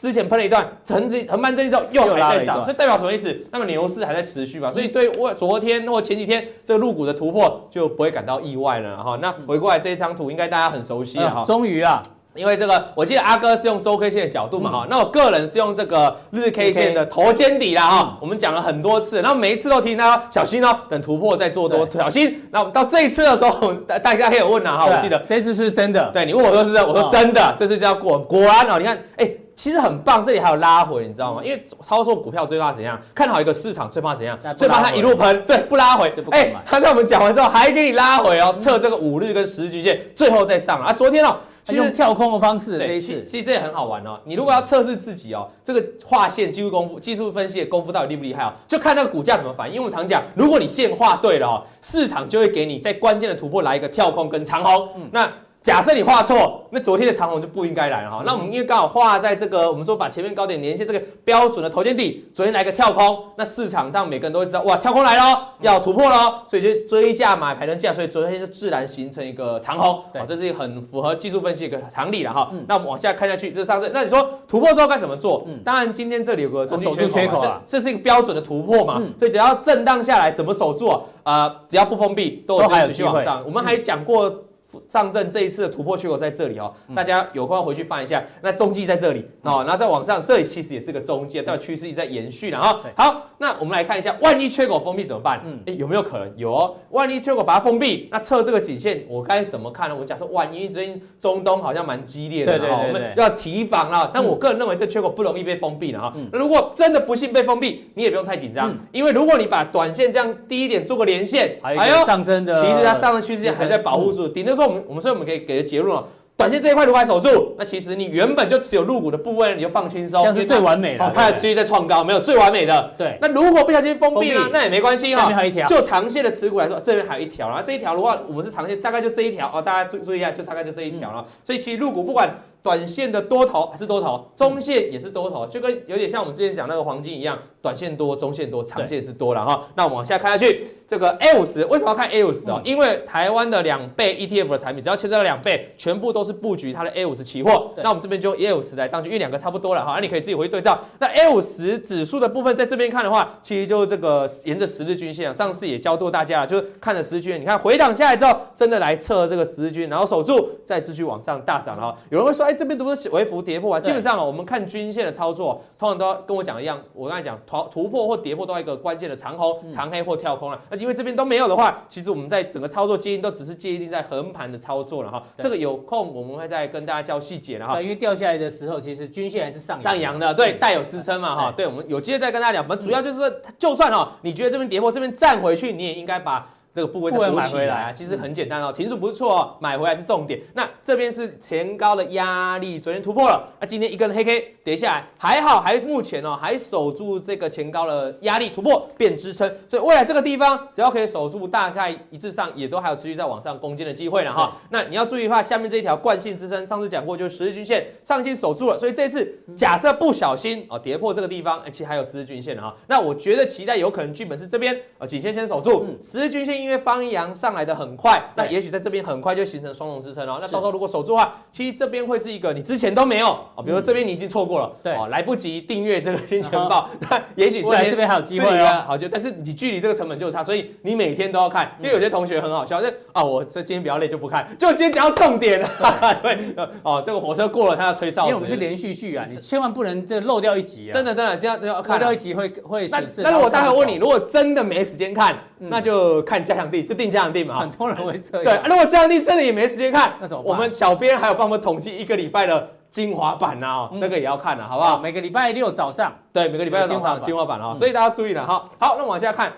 [0.00, 3.36] 之前喷了一段，横横盘整理之后又还在涨，所以代表什么意思？
[3.50, 4.70] 那么牛市还在持续嘛？
[4.70, 9.18] 所以对我昨天或前几天这个入股的突破就不会感到意外了哈。
[9.20, 11.44] 那回过来这一张图应该大家很熟悉了哈。
[11.44, 12.00] 终于啊，
[12.36, 18.18] 因为这个我记得阿哥是用周 K 线的角度嘛哈，那我个人是用这个日 K 线的头肩底啦哈。
[18.20, 22.40] 我们讲了很多次，然后每一次都提醒大家小心哦，等突破再做多小心。
[22.52, 29.28] 那到这一次的时候，大大家可以有问了哈，我记得这次是真的，对你问我说是真，我说真的，这次叫果果然哦，你看哎。
[29.58, 31.42] 其实很棒，这里还有拉回，你知道吗？
[31.44, 32.96] 因为操作股票最怕怎样？
[33.12, 34.38] 看好一个市场最怕怎样？
[34.56, 36.14] 最怕它一路喷，对，不拉回。
[36.30, 40.92] 哎，他在我们讲完之后还给你拉回哦，测这个五日跟十日均线，最后再上啊。
[40.92, 44.20] 昨天哦，其实跳空的方式，这一次其实这也很好玩哦。
[44.22, 48.52] 你如果要测试自己哦，这个画线技术功夫、技术分析的功夫到底厉不厉害哦？
[48.68, 49.74] 就看那个股价怎么反应。
[49.74, 54.88] 因为我们常讲，如果你线画对了哦，市场就会给你在关键的突破来一个跳空跟长虹。
[54.94, 55.28] 嗯，那。
[55.68, 58.22] 假设你画错，那昨天的长虹就不应该来了哈。
[58.24, 70.02] 那我们因为刚好画在这个，我们说把前面高点连线这个标准的头肩底，昨天来个跳空，那市场上每个人都会知道，哇，跳空来了，要突破了，所以就追价买盘的价，所以昨天就自然形成一个长虹。
[70.10, 72.50] 对，这是一个很符合技术分析一个常理了哈。
[72.66, 75.46] 那我们往下看下去，这是上次，那你说突破之后该怎么做？
[75.62, 80.90] 当然今天这里有个守住缺口啊，这是一个标准的突破嘛，所以只要震荡下来怎么守住
[81.24, 81.56] 啊？
[81.68, 83.42] 只要不封闭，都有持续往上。
[83.44, 84.44] 我们还讲过。
[84.88, 88.22] 上证这一次的突破缺口在这里哦，大家有空回去翻一下。
[88.42, 92.80] 那中继在这里哦，然后再往上，这里其实也是个中继，代表趋势一直在延续了啊。
[92.96, 95.40] 好，那我们来看一下，万一缺口封闭怎么办？
[95.44, 96.28] 嗯，哎，有没有可能？
[96.36, 99.96] 有哦，万一缺口把它封闭，那测这个颈线，我该怎么看呢？
[99.98, 104.10] 我假设万一最近中东好像蛮激烈的哈，我们要提防了。
[104.12, 106.12] 但我个人认为这缺口不容易被封闭了哈。
[106.32, 116.04] 那如果真的不幸被封闭，你也不用太紧张，因为如果你把短线这样低一点做个连线，还有上升的，其实它上升趋势线还在保护住，顶多说我们我们所以我们可以给的结论哦。
[116.38, 121.04] 短线这一块如果还守住，那其实你原本就持有入股的部位，你就放轻松，这是最完美的。
[121.04, 122.94] 哦，它的持续在创高，没有最完美的。
[122.96, 123.18] 对。
[123.20, 125.22] 那如果不小心封闭了，那也没关系哈。
[125.22, 125.66] 下面还有一条。
[125.66, 131.26] 就长线的持股来说，这边还有一条，然后这一条的话，我们是长线，大概就这一条哦，大家注注意一下，就大概就这一条了。
[131.42, 139.66] 所以其实入股不管短线的多头还是多头，中线也是多头，就跟有点像我们之前讲那个黄金一样，短线多，中线多，长线是多了哈。
[139.74, 142.58] 那我们往下看下去，这个 A 五十为什么要看 A 五十哦？
[142.64, 147.72] 因为台湾的两倍 ETF 的产品，只要牵涉到两倍，全部都是布局它的 A 五十期货。
[147.76, 150.80] 那我们这边就用 A 五十来当局，因为两个差不多了哈，那你可以自己回去对照。
[150.98, 161.94] 那 A 五十指数的部分在这边看的话，其实就是这个沿着十日均线，上次也教过大家了，就是看着十日均线，你看回档下来之后，真的来测这个十日均，然后守住，再继续往上大涨哈。
[162.08, 163.78] 有人会说，哎，这边都不是微幅跌破啊？
[163.78, 166.80] 基本上我们看均线的操作，通常都要跟我讲一样。
[166.94, 170.58] 我刚才讲突突破或跌破都要一个关键的长红、长黑或跳空了。
[170.70, 175.22] 那因为这边都没有的话，其实我们在整个操作建议都只是界定在横盘的操作了哈。
[175.38, 177.80] 这个有空我们会再跟大家教细节了哈。
[177.82, 181.52] 因为掉下来的时候，其实均线还是上上扬的，对，带有支撑嘛哈。
[181.56, 182.64] 对，我们有机会再跟大家讲。
[182.64, 186.48] 我们主要就是说，就算哈，你觉得这边跌破，这边站回去，你也应该把。
[186.78, 190.40] 这个部位再买回来啊，其实很简单哦，停损不错哦，买回来是重点。
[190.54, 204.56] 那这边是前高的压力，昨天突破了，那今天一根黑 K 跌下来，还好，还目前哦还守住这个前高的压力突破变支撑，所以未来这个地方只要可以守住，大概一致上也都还有持续在往上攻坚的机会了哈。
[204.70, 212.72] 那你要注意的话，下面这一条惯性支撑，上次讲过就是十日均线上线守住了，所以这次假设不小心哦跌破这个地方，哎，其实还有十日均线的哈。
[212.86, 216.67] 那我觉得期待有可能剧本是这边啊，颈线先守住十日均线。
[216.68, 220.36] 因为方阳上来的很快，那也许在这边很快就形成双重支撑哦。
[220.38, 228.84] 那到时候如果守住的话，其实这边会是一个你之前都没有哦，比如说这边你已经错过了，对哦，来不及订阅这个金钱报， 那也许这边 这边还有机会哦。
[228.86, 231.74] 好，就但是你距离这个成本就差，所以你每天都要看。
[231.80, 236.20] 因为有些同学很好笑，就啊，我这今天比较累就不看，就今天讲到重点了。
[236.22, 236.38] 对
[236.84, 238.24] 哦，这个火车过了，他要吹哨。
[238.24, 240.92] 因为我们是连续剧啊，你千万不能这漏掉一集啊。
[240.92, 243.22] 真的真的这样要看漏掉一集会会损失。
[243.22, 247.52] 那如果待会问你，如果真的没时间看，那就看加强地，就定加强錠。
[247.60, 248.44] 很多人会这样。
[248.44, 254.98] 对，如果这样你真的也没时间看，那种我们小编还有帮我们统计一个礼拜的精华版啊，那个也要看了，好不好？
[254.98, 258.68] 每个礼拜六早上，对，每个礼拜六早上精华版啊，所以大家注意了哈。
[258.78, 259.52] 好，那往下看，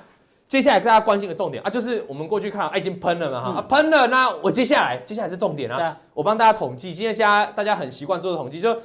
[0.48, 8.76] 接下来大家关心的重点啊，就是我们过去看啊，已经喷了嘛哈，喷了，那我接下来接下来是重点啊，我帮大家统计，今天家大家很习惯做的统计，就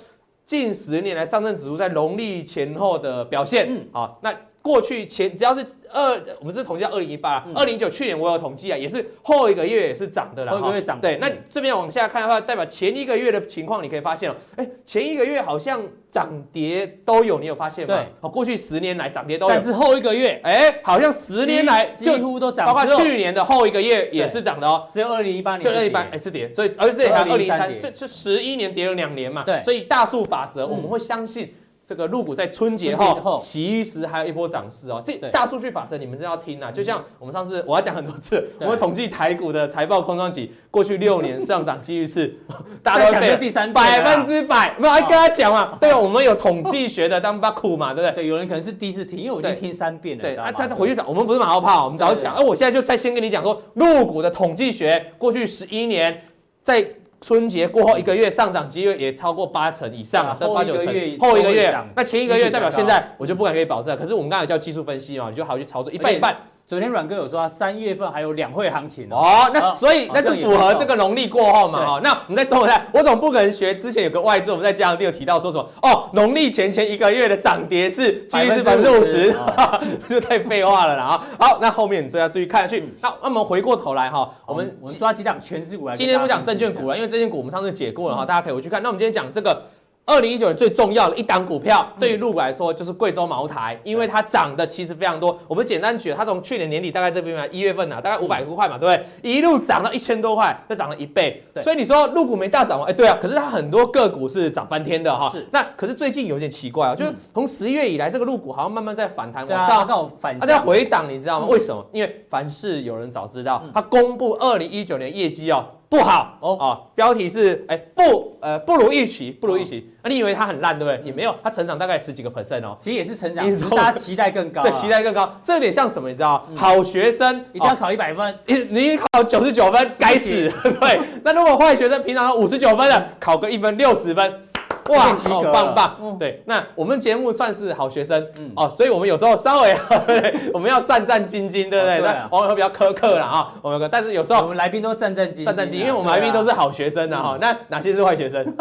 [0.46, 4.32] 近十年来上证指数在农历前后的表现，嗯，好，那。
[4.66, 10.52] 过去前只要是二，我们是统计到二零一八，二零一九去年我有统计啊，也是后一个月也是涨的啦。
[10.54, 11.20] 后一个月涨，对。
[11.22, 17.94] 那这边往下看的话，代表前一个月的情况，你可以发现哦，哎，前一个月好像涨跌都有，你有发现吗？
[17.94, 18.08] 对。
[18.22, 19.54] 哦，过去十年来涨跌都有。
[19.54, 24.88] 但是后一个月，哎，好像十年来几乎都涨，包括去年的后一个月也是涨的哦。
[24.92, 29.44] 只有二零一八年就二零一八哎是跌，所以而且这里还有二零一三，这这十一年跌了两年嘛。
[29.44, 29.62] 对。
[29.62, 31.54] 所以大数法则，我们会相信。
[31.86, 36.72] 这个入股在春节后其实还有一波涨势哦，这大数据法则你们真要听啊！
[36.72, 42.36] 就像我们上次我要讲很多次，我们统计台股的财报空窗期，过去六年上涨 几率是，
[42.82, 45.78] 大家都讲第三百分之百，没有，还跟他讲嘛？
[45.80, 48.24] 对，我们有统计学的当巴库嘛，对不对？
[48.24, 50.24] 对，有人可能是第一次听，因为我已经听三遍了。
[50.24, 52.34] 对啊，他回去讲，我们不是马后炮，我们早讲。
[52.34, 56.24] 而我现在就再先跟你讲说，入股的统计学过去十一年
[56.64, 56.84] 在。
[57.26, 60.86] 春节过后一个月上涨机会也超过八成以上啊，八九成。
[61.18, 63.98] 后一个月，那前一个月代表现在我就不敢给你保证。
[63.98, 66.38] 可是我们刚才叫技术分析嘛，你就好去操作一半一半。
[66.68, 72.00] 昨天阮哥有说他三月份还有两会行情哦，那所以那是符合这个农历过后嘛哈。
[72.04, 79.38] 那我们再综合看，我总不可能学之前有个外资，我们在加强錠有提到说什么哦，农历前前一个月的涨跌是几率是百分之五十，
[80.10, 81.28] 这太废话了啦啊。
[81.38, 82.84] 好，那后面所以要注意看下去。
[83.00, 85.96] 那那我们回过头来哈，我们我们抓几档全值股来。
[85.96, 88.82] 今天不讲证券股了，因为证券股我们上次解过了哈，大家可以回去看。
[88.82, 89.62] 那我们今天讲这个。
[90.06, 95.36] 二零一九年最重要的一档股票，对于陆股来说就是贵州茅台，因为它涨的其实非常多。
[95.48, 99.32] 我们简单举，它从去年年底大概这边嘛，一月份啊，大概五百多块嘛，对不对？
[99.32, 101.44] 一路涨到一千多块，再涨了一倍。
[101.64, 102.86] 所以你说陆股没大涨吗？
[102.88, 105.28] 哎，对啊，可是它很多个股是涨翻天的哈。
[105.32, 105.48] 是。
[105.52, 111.48] 那可是最近有点奇怪啊，就是从十一月以来，这个陆股好像慢慢在反弹，往上反，它在回档，你知道吗？
[111.50, 111.84] 为什么？
[111.92, 115.66] 因为凡事有人早知道，它公布二零一九年业绩哦。
[115.96, 116.66] 不好哦啊！
[116.94, 119.90] 标题是哎不呃不如预期，不如预期。
[120.04, 121.08] 那你以为它很烂对不对？
[121.08, 124.62] 也没有，它成长大概十几个 percent 哦，其实也是成长，大家期待更高。
[124.62, 125.36] 对，期待更高。
[125.44, 126.10] 这有点像什么？
[126.10, 126.46] 你知道？
[126.56, 130.52] 好学生一定要考一百分，你你考九十九分该死。
[130.80, 134.45] 对，那如果坏学生平常五十九分的，考个一分六十分，
[134.90, 135.96] 哇，好棒棒。
[136.02, 139.76] 嗯对，那我们节目算是好学生嗯哦，所以我们有时候稍微
[140.06, 142.02] 对我们要战战兢兢，对不对？
[142.02, 147.38] 那往往会比较苛刻了啊，我们但是有时候我们来宾都战战兢战战兢，因为我们来宾都是好学生的哈。
[147.42, 148.46] 那哪些是坏学生？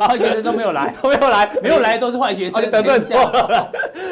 [0.00, 3.30] 坏学生都没有来， 都没有来，没有来都是坏学生，哦你得罪这样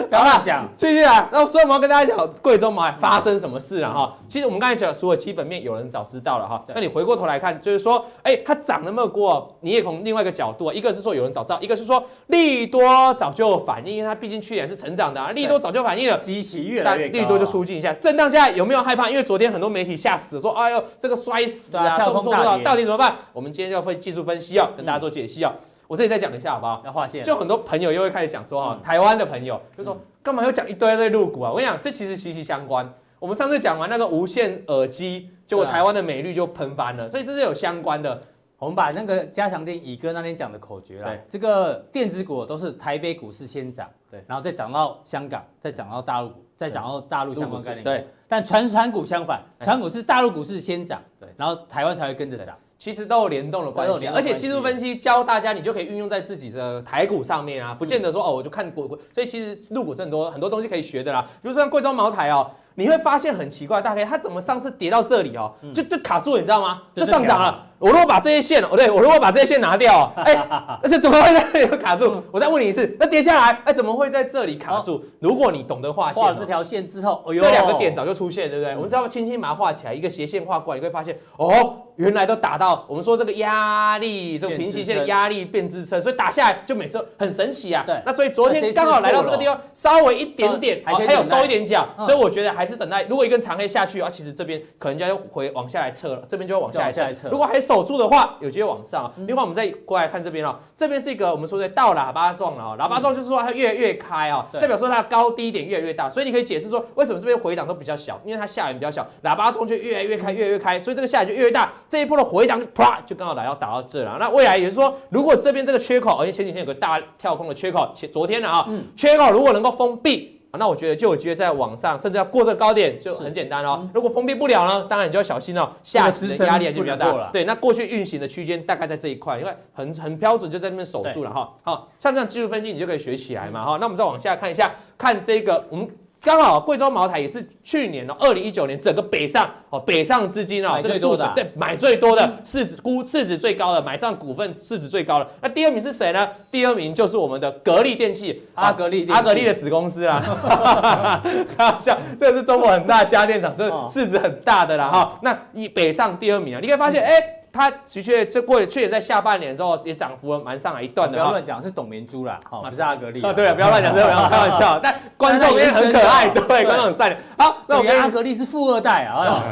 [0.09, 0.65] 不要乱讲。
[0.77, 4.15] 继续啊，那所以我们要跟大家讲贵州茅台发生什么事了哈。
[4.29, 6.63] 其实我们刚才讲所有基本面，有人早知道了哈。
[6.75, 16.19] 那你回过头来看，就是说，哎，它涨那么过，你也从另外一个角度啊，一个是说有人早知道，一个是说利多早就反应，因为它毕竟去年是成长的啊，利多早就反应了。
[16.19, 19.09] 基期越来越高，利多就出尽一下，震荡下来有没有害怕？
[19.09, 23.17] 因为昨天很多媒体吓死了，说哎呦这个摔死啊啊，跳空大跌到底怎么办？
[23.33, 25.53] 我们今天就要分技术分析哦，跟大家做解析哦。
[25.87, 26.83] 我这里再讲一下好不好？
[26.85, 31.51] 要划线，就很多朋友又会开始讲说哈，台湾的朋友就说干嘛又讲一堆一堆入股啊？
[31.51, 32.93] 我跟你讲，这其实息息相关。
[33.19, 38.21] 我们上次讲完那个无线耳机，结果台湾的美率就喷翻了，所以这是有相关的。
[38.59, 47.91] 我们把那个加强店乙哥那天讲的口诀啦对，这个电子股都是台北股市先涨，对，然后再涨到香港，再涨到大陆股，再涨到大陆相关概念股。
[47.91, 49.67] 对，但传传股相反，哎。
[49.67, 51.29] 传股是大陆股市先涨，对。
[51.37, 52.57] 然后台湾才会跟着涨。
[52.79, 61.23] 其实都有联动的关系而且技术分析教大家，你就可以运用在自己的台股上面啊，不见得说哦，我就看股，所以其实入股是很多很多东西可以学的啦。
[61.41, 66.83] 比如说像贵州茅台哦，你会发现很奇怪，大概它怎么上次跌到这里哦，就就卡住，你知道吗？
[66.95, 67.67] 就上涨了。
[67.79, 70.35] 我如果把这些线，哦对，我如果把这些线拿掉， 哎，
[70.83, 72.23] 而且怎么会在这里卡住？
[72.31, 75.05] 我再问你一次，那跌下来，哎，怎么会在这里卡住？
[75.21, 78.75] 如果你懂得画线，画了这条线之后，哎呦，这两个点早就出现，对不对？
[78.75, 87.85] 我们只要轻轻把它画起来，一个斜线画过来，你会发现，哦，原来都打到我们说这个压力，这个平行线的压力变支撑，所以打下来就每次很神奇啊。
[87.87, 93.03] 对，那所以昨天刚好来到这个地方，稍微一点点，还有收一点脚，所以我觉得还是等待。
[93.05, 97.29] 如果一根长黑下去啊，其实这边可能就要回往下来测了，这边就要往下来测。
[97.29, 99.13] 如果还守住的话，有机会往上。
[99.27, 111.73] 另外，我们再过来看这边哦，这边是一个我们说的倒喇叭状了哦，喇叭状就是说它越来越开啊，代表说它的高低点越来越大，所以你可以解释说为什么这边回档都比较小，因为它下缘比较小，喇叭状就越来越开，越来越开，所以这个下缘就越大。
[111.89, 114.17] 这一波的回档啪就刚好来到打到这了。
[114.21, 120.36] 那未来也是说，如果这边这个缺口，而且前几天有个大跳空的缺口，前昨天的啊，缺口如果能够封闭。
[120.53, 123.89] 那我觉得就有机会在网上，甚至要过这个高点就很简单哦。
[123.93, 127.29] 如果封闭不了呢，当然你就要小心哦，下行的压力还是比较大了。
[127.33, 131.53] 对，那过去运行的区间大概在这一块，因为很很标准，就在那边守住了哈。
[131.63, 133.77] 好，像这样技术分析你就可以学起来嘛哈。
[133.79, 135.89] 那我们再往下看一下，看这个我们。
[136.27, 145.29] 刚好贵州茅台也是去年哦，二零一九年整个北上哦，北上资金哦，这个多的对，买最多的市值估市值最高的，买上股份市值最高的。
[145.41, 146.29] 那第二名是谁呢？
[146.51, 150.21] 第二名就是我们的格力电器，阿格力，阿格力的子公司啦。
[151.57, 155.17] 开玩笑，这个是中国很大家电厂，这市值很大的啦哈。
[155.23, 157.13] 那以北上第二名啊，你可以发现哎。
[157.57, 161.17] 它的确这过去年在下半年之后也涨幅蛮上来一段的。
[161.17, 163.23] 不要乱讲，是董明珠啦，好，不是阿格力。
[163.23, 164.79] 啊，对啊，不要乱讲，这个不要开玩笑。
[164.85, 167.21] 但观众也很可爱，对，观众很善良。
[167.39, 169.43] 好，那我跟阿格力是富二代啊。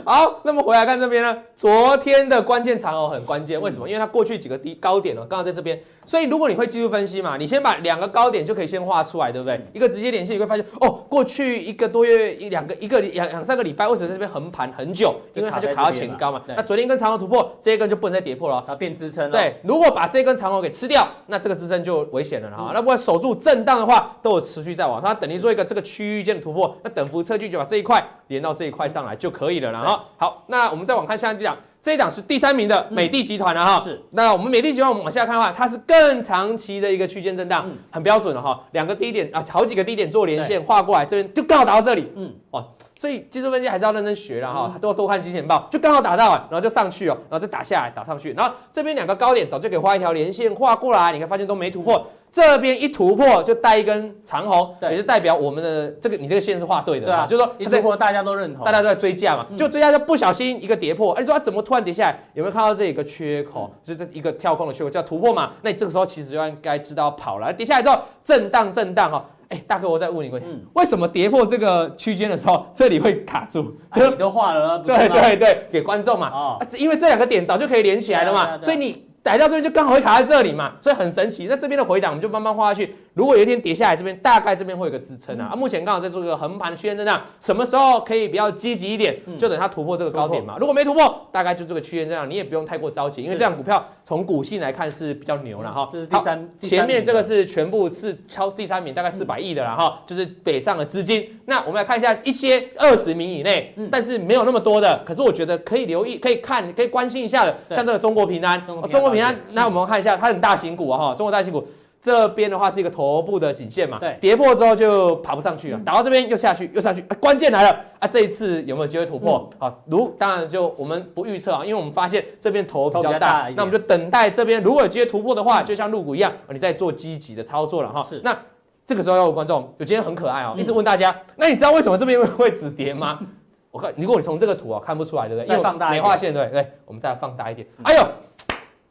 [0.04, 3.86] 好，那么回来看这边呢，昨天的关键长哦很关键，为什么？
[3.86, 5.78] 因为它过去几个低高点呢，刚好在这边。
[6.06, 9.60] 所以如果你会技术分析嘛，你先把两个高点就可以先画出来，对不对？
[9.72, 15.14] 一个直接连线，你会发现哦，过去一个多月一两个一个两两三个礼拜，为什么在这边横盘很久？
[15.34, 16.42] 因为它就卡到前高嘛。
[16.48, 19.30] 那昨天一根长虹突破，这一根就不能再跌破了，它变支撑了。
[19.30, 22.70] 对，如果把这根长虹给吃掉，那这个支撑就危险了哈。
[22.74, 29.80] 那不管守住震荡的话，都有持续在往上，它等于做一个这个区域间的突破，那等幅测距就把这一块连到这一块上来就可以了啦。
[29.80, 31.56] 哈，好，那我们再往看下一档。
[31.84, 34.00] 这一档是第三名的美的集团了哈，是。
[34.12, 38.58] 那我们美的集团，我们往下看的话，它是更长期的一个区间震荡，很标准了哈。
[38.70, 42.64] 两个低点啊，好几个低点做连线画过来，这边就刚好打到这里，嗯，哦，
[42.96, 52.06] 所以技术分析还是要认真学了哈，多多看金钱报，就刚好打到，然后就上去哦，然后再打下来，打上去，然后这边两个高点早就可以画一条连线画过来，你看发现都没突破。
[52.34, 62.18] 这边一突破就带一根长红，也就代表我们的这个你这个线是画对的，对啊，就是说一突破大家都认同，大家都在追价嘛，就追价就不小心一个跌破，哎，你说它怎么突然跌下来？
[62.34, 63.72] 有没有看到这一个缺口？
[63.84, 65.52] 就是一个跳空的缺口叫突破嘛？
[65.62, 73.76] 那你这个时候其实就应该知道跑了，跌下来之后震荡震荡哈，哎，大哥我再问你一个问题，为什么跌破这个区间的时候这里会卡住？
[73.92, 79.03] 就你都画了， 对对对，给观众嘛，啊，因为这两个点早就可以连起来了嘛，所以你。
[79.24, 81.46] 逮到这边就刚好会卡在这里嘛，所以很神奇。
[81.48, 85.50] 那这边的回档我们就慢慢画下去，如果有一天跌下来，这边大概这边会有个支撑啊。
[85.52, 89.16] 啊，目前刚好在做一个横盘的区间震荡，什么时候可以比较积极一点？
[89.38, 90.56] 就等它突破这个高点嘛。
[90.58, 95.88] 如果没突破，大概就这个区间震荡，你也不用太过着急，因为这样股票从股性来看是比较牛了哈。
[95.92, 101.40] 这是第三，前面这个是全部是超第三名，大概四百亿的，然后就是北上的资金。
[101.44, 111.64] 那我们来看一下一些二十名以内，但是没有那么多的，可是我觉得可以留意、可以看、可以关心一下的，像这个中国平安，中国平安，那我们看一下，它很大型股啊哈，中国大型股。
[112.04, 118.06] 这边的话是一个头部的颈线嘛，对，跌破之后就爬不上去了，打到这边又下去，又上去，啊，关键来了啊！
[118.06, 119.48] 这一次有没有机会突破？
[119.58, 128.02] 好、嗯，如当然就我们不预测啊，因为我们发现这边头比较大，较大那我们就等待这边如果有机会突破的话，就像入股一样，你在做积极的操作了哈。
[128.02, 128.36] 是，那
[128.84, 133.18] 这个时候要有观众，有今天很可爱哦，一直问大家，嗯、那你知道为什么这边会会止跌吗？
[133.72, 135.56] 我看，如果你从这个图啊看不出来，对不对？
[135.56, 137.66] 再放大一点，没画线，对对，我们再放大一点。
[137.82, 138.06] 哎呦，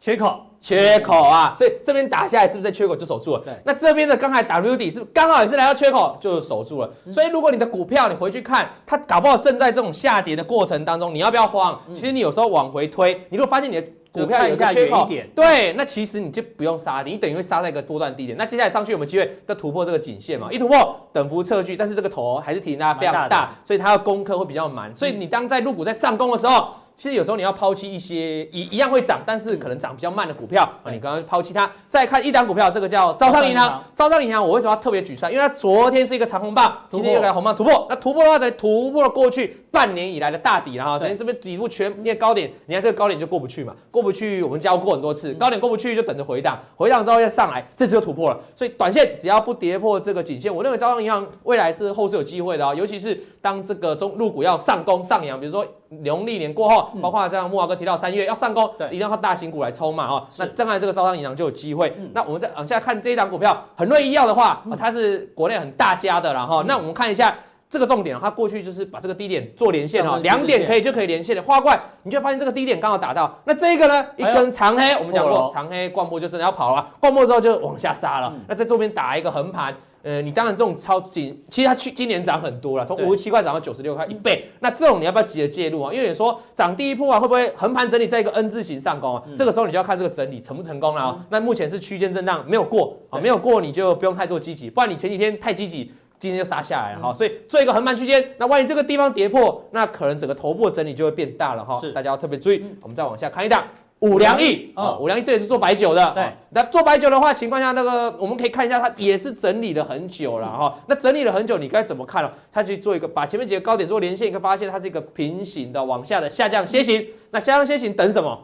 [0.03, 0.41] 缺口。
[0.59, 3.41] 缺口啊，所以这边打下来是不是在缺口就守住了？
[3.43, 6.89] 对，那这边的刚才 W 底是不是刚好也是来到缺口就守住了？
[7.11, 11.77] 所以如果你的股票你回去看，它搞不好正在这种下跌的过程当中，你要不要慌？
[11.93, 18.37] 其实你有时候往回推，你如果发现你的股票有一下缺口，对，那其实你就不用杀，你等于会杀在一个波段低点。
[18.37, 20.47] 那接下来上去有没有机会再突破这个颈线嘛？
[20.49, 24.95] 一突破等幅测距，但是这个头还是提醒大家非常大，所以它要攻克会比较难。
[24.95, 26.69] 所以你当在入股在上攻的时候。
[26.95, 31.69] 其实有时候你要抛弃一些一一样会涨，但是可能涨比较慢的股票啊，你刚刚抛弃它。
[31.89, 33.83] 再看一档股票，这个叫招商银行。
[33.95, 35.31] 招商银行，我为什么要特别举出来？
[35.31, 37.85] 因为它昨天是一个长红棒，今天又来红棒突破。
[37.89, 40.99] 那突破的话，等于突破了过去半年以来的大底了哈。
[40.99, 48.39] 等于这边底部全面高点，你看这个高点就过不去嘛，过不去，我们教过很多次，高点过不去就等着回档，回档之后再上来，这次就突破了。
[48.55, 55.65] 所以短线只要不跌破这个颈线，我认为招商银行未来是后市有机会的啊，尤其是当这个中入股要上攻上扬，比如说。
[56.03, 60.27] 农历年过后，包括这样木华哥提到三月要上攻，对，一定要靠大型股来冲嘛，哈。
[60.37, 61.95] 那将来这个招商银行就有机会。
[62.13, 67.35] 那我们再往下看这一档股票，恒瑞医药的话，它是国内很大家的，然后那我们看一下
[67.69, 73.39] 这个重点，它过去就是把这个低点做连线哈，两点可以就可以连线的，花冠，你就发现这个低点刚好打到。
[73.45, 78.33] 那这个呢，一根长黑，我们讲过长黑灌破就真的要跑了，灌破之后就往下杀了。
[78.47, 79.73] 那在这边打一个横盘。
[80.03, 84.49] 呃，你当然这种超紧，其实它去今年涨很多了，从五十七块涨到九十六块，一倍。
[84.59, 85.93] 那这种你要不要急着介入啊？
[85.93, 89.23] 因为你说涨第一波啊，会不会横盘整理在一个 N 字形上攻啊？
[89.37, 91.25] 这个时候你就要看这个整理成不成功了啊。
[91.29, 95.89] 那目前是区间震荡，没有过啊，没有过你就不用太做积极，不然你前几天太积极，
[96.19, 97.13] 今天就杀下来了哈。
[97.13, 101.79] 所以做一个横盘区间，那万一这个地方跌破，那可能整个头部的整理就会变大了哈。
[101.79, 102.61] 是，大家要特别注意。
[102.81, 103.63] 我们再往下看一档。
[104.03, 106.11] 五粮液啊，五粮液这也是做白酒的。
[106.13, 110.77] 对，那做白酒的话，情况下那个我们可以看一下，它也是整理了很久了哈。
[110.87, 112.29] 那整理了很久，你该怎么看呢？
[112.51, 117.07] 它去做一个把前面几个高点做连线，你会发现它是一个平行的往下的下降楔形。
[117.31, 118.37] 那下降楔形等什么？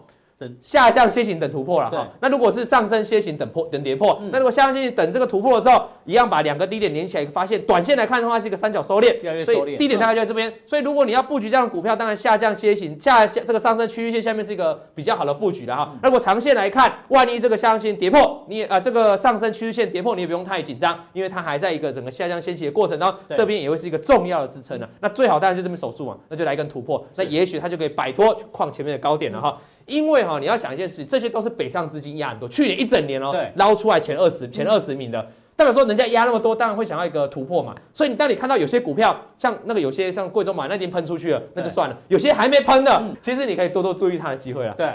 [0.61, 10.53] 下降楔形等突破了哈，那如果是上升楔形等破等跌破，那如果下降楔形等这个突破的时候，一样把两个低点连起来，发现短线来看的话是一个三角收敛，所以低点大概就在这边。
[10.65, 15.93] 所以如果你要布局这样的股票，当然下降楔形下降这个上升区域线下面是一个比较好的布局了哈。
[16.03, 24.89] 如果长线来看，万一这个下降跌破，你啊这个上升趋势线跌破，你也不用太紧张，因为它还在一个整个下降楔形的过程当中，这边也会是一个重要的支撑了。
[25.01, 29.57] 那最好当然是这边守住嘛，那就来一根突破，那也许它就可以摆脱矿前面的高点了哈。
[29.89, 35.25] 因为哈，你要想一件事，这些都是北上资金压很多，去年一整年哦，捞出来前二十、前二十名的，
[35.55, 37.75] 代表说人家压那么多，当然会想要一个突破嘛。
[37.91, 44.73] 所以你当你看到有些股票，像那个有些像贵州钧那已经喷出去了，那就算了；有些还没喷的，其实你可以多多注意它的机会啊。
[44.77, 44.87] 对。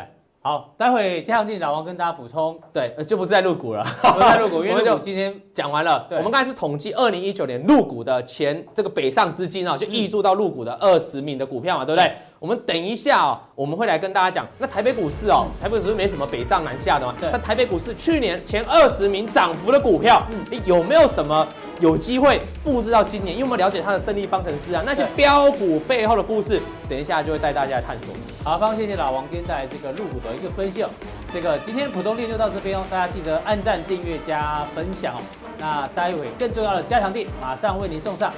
[0.47, 6.07] 好，待会加强錠老王跟大家补充，对，就不是在入股了，不是在入股，因为 陆股今天讲完了。
[6.11, 12.13] 我们刚才是统计二零一九年入股的前这个北上资金啊，就挹注到入股的二十名的股票嘛，对不对？
[12.41, 20.27] 我们等一下啊，我们会来跟大家讲，那台北股市哦，台北股市没什么北上南下的嘛，那台北股市去年前二十名涨幅的股票，
[20.67, 21.47] 有没有什么？
[21.81, 28.15] 有机会复制到今年，因为我们了解它的胜利方程式啊，那些标股背后的故事，等一下就会带大家来探索。
[28.45, 30.89] 好，非常谢谢老王今天带来这个入股的一个分析哦。
[31.35, 35.21] 这个今天普通店就到这边哦，大家记得按赞、订阅、加分享哦。
[35.59, 38.33] 那待会更重要的加强店马上为您送上。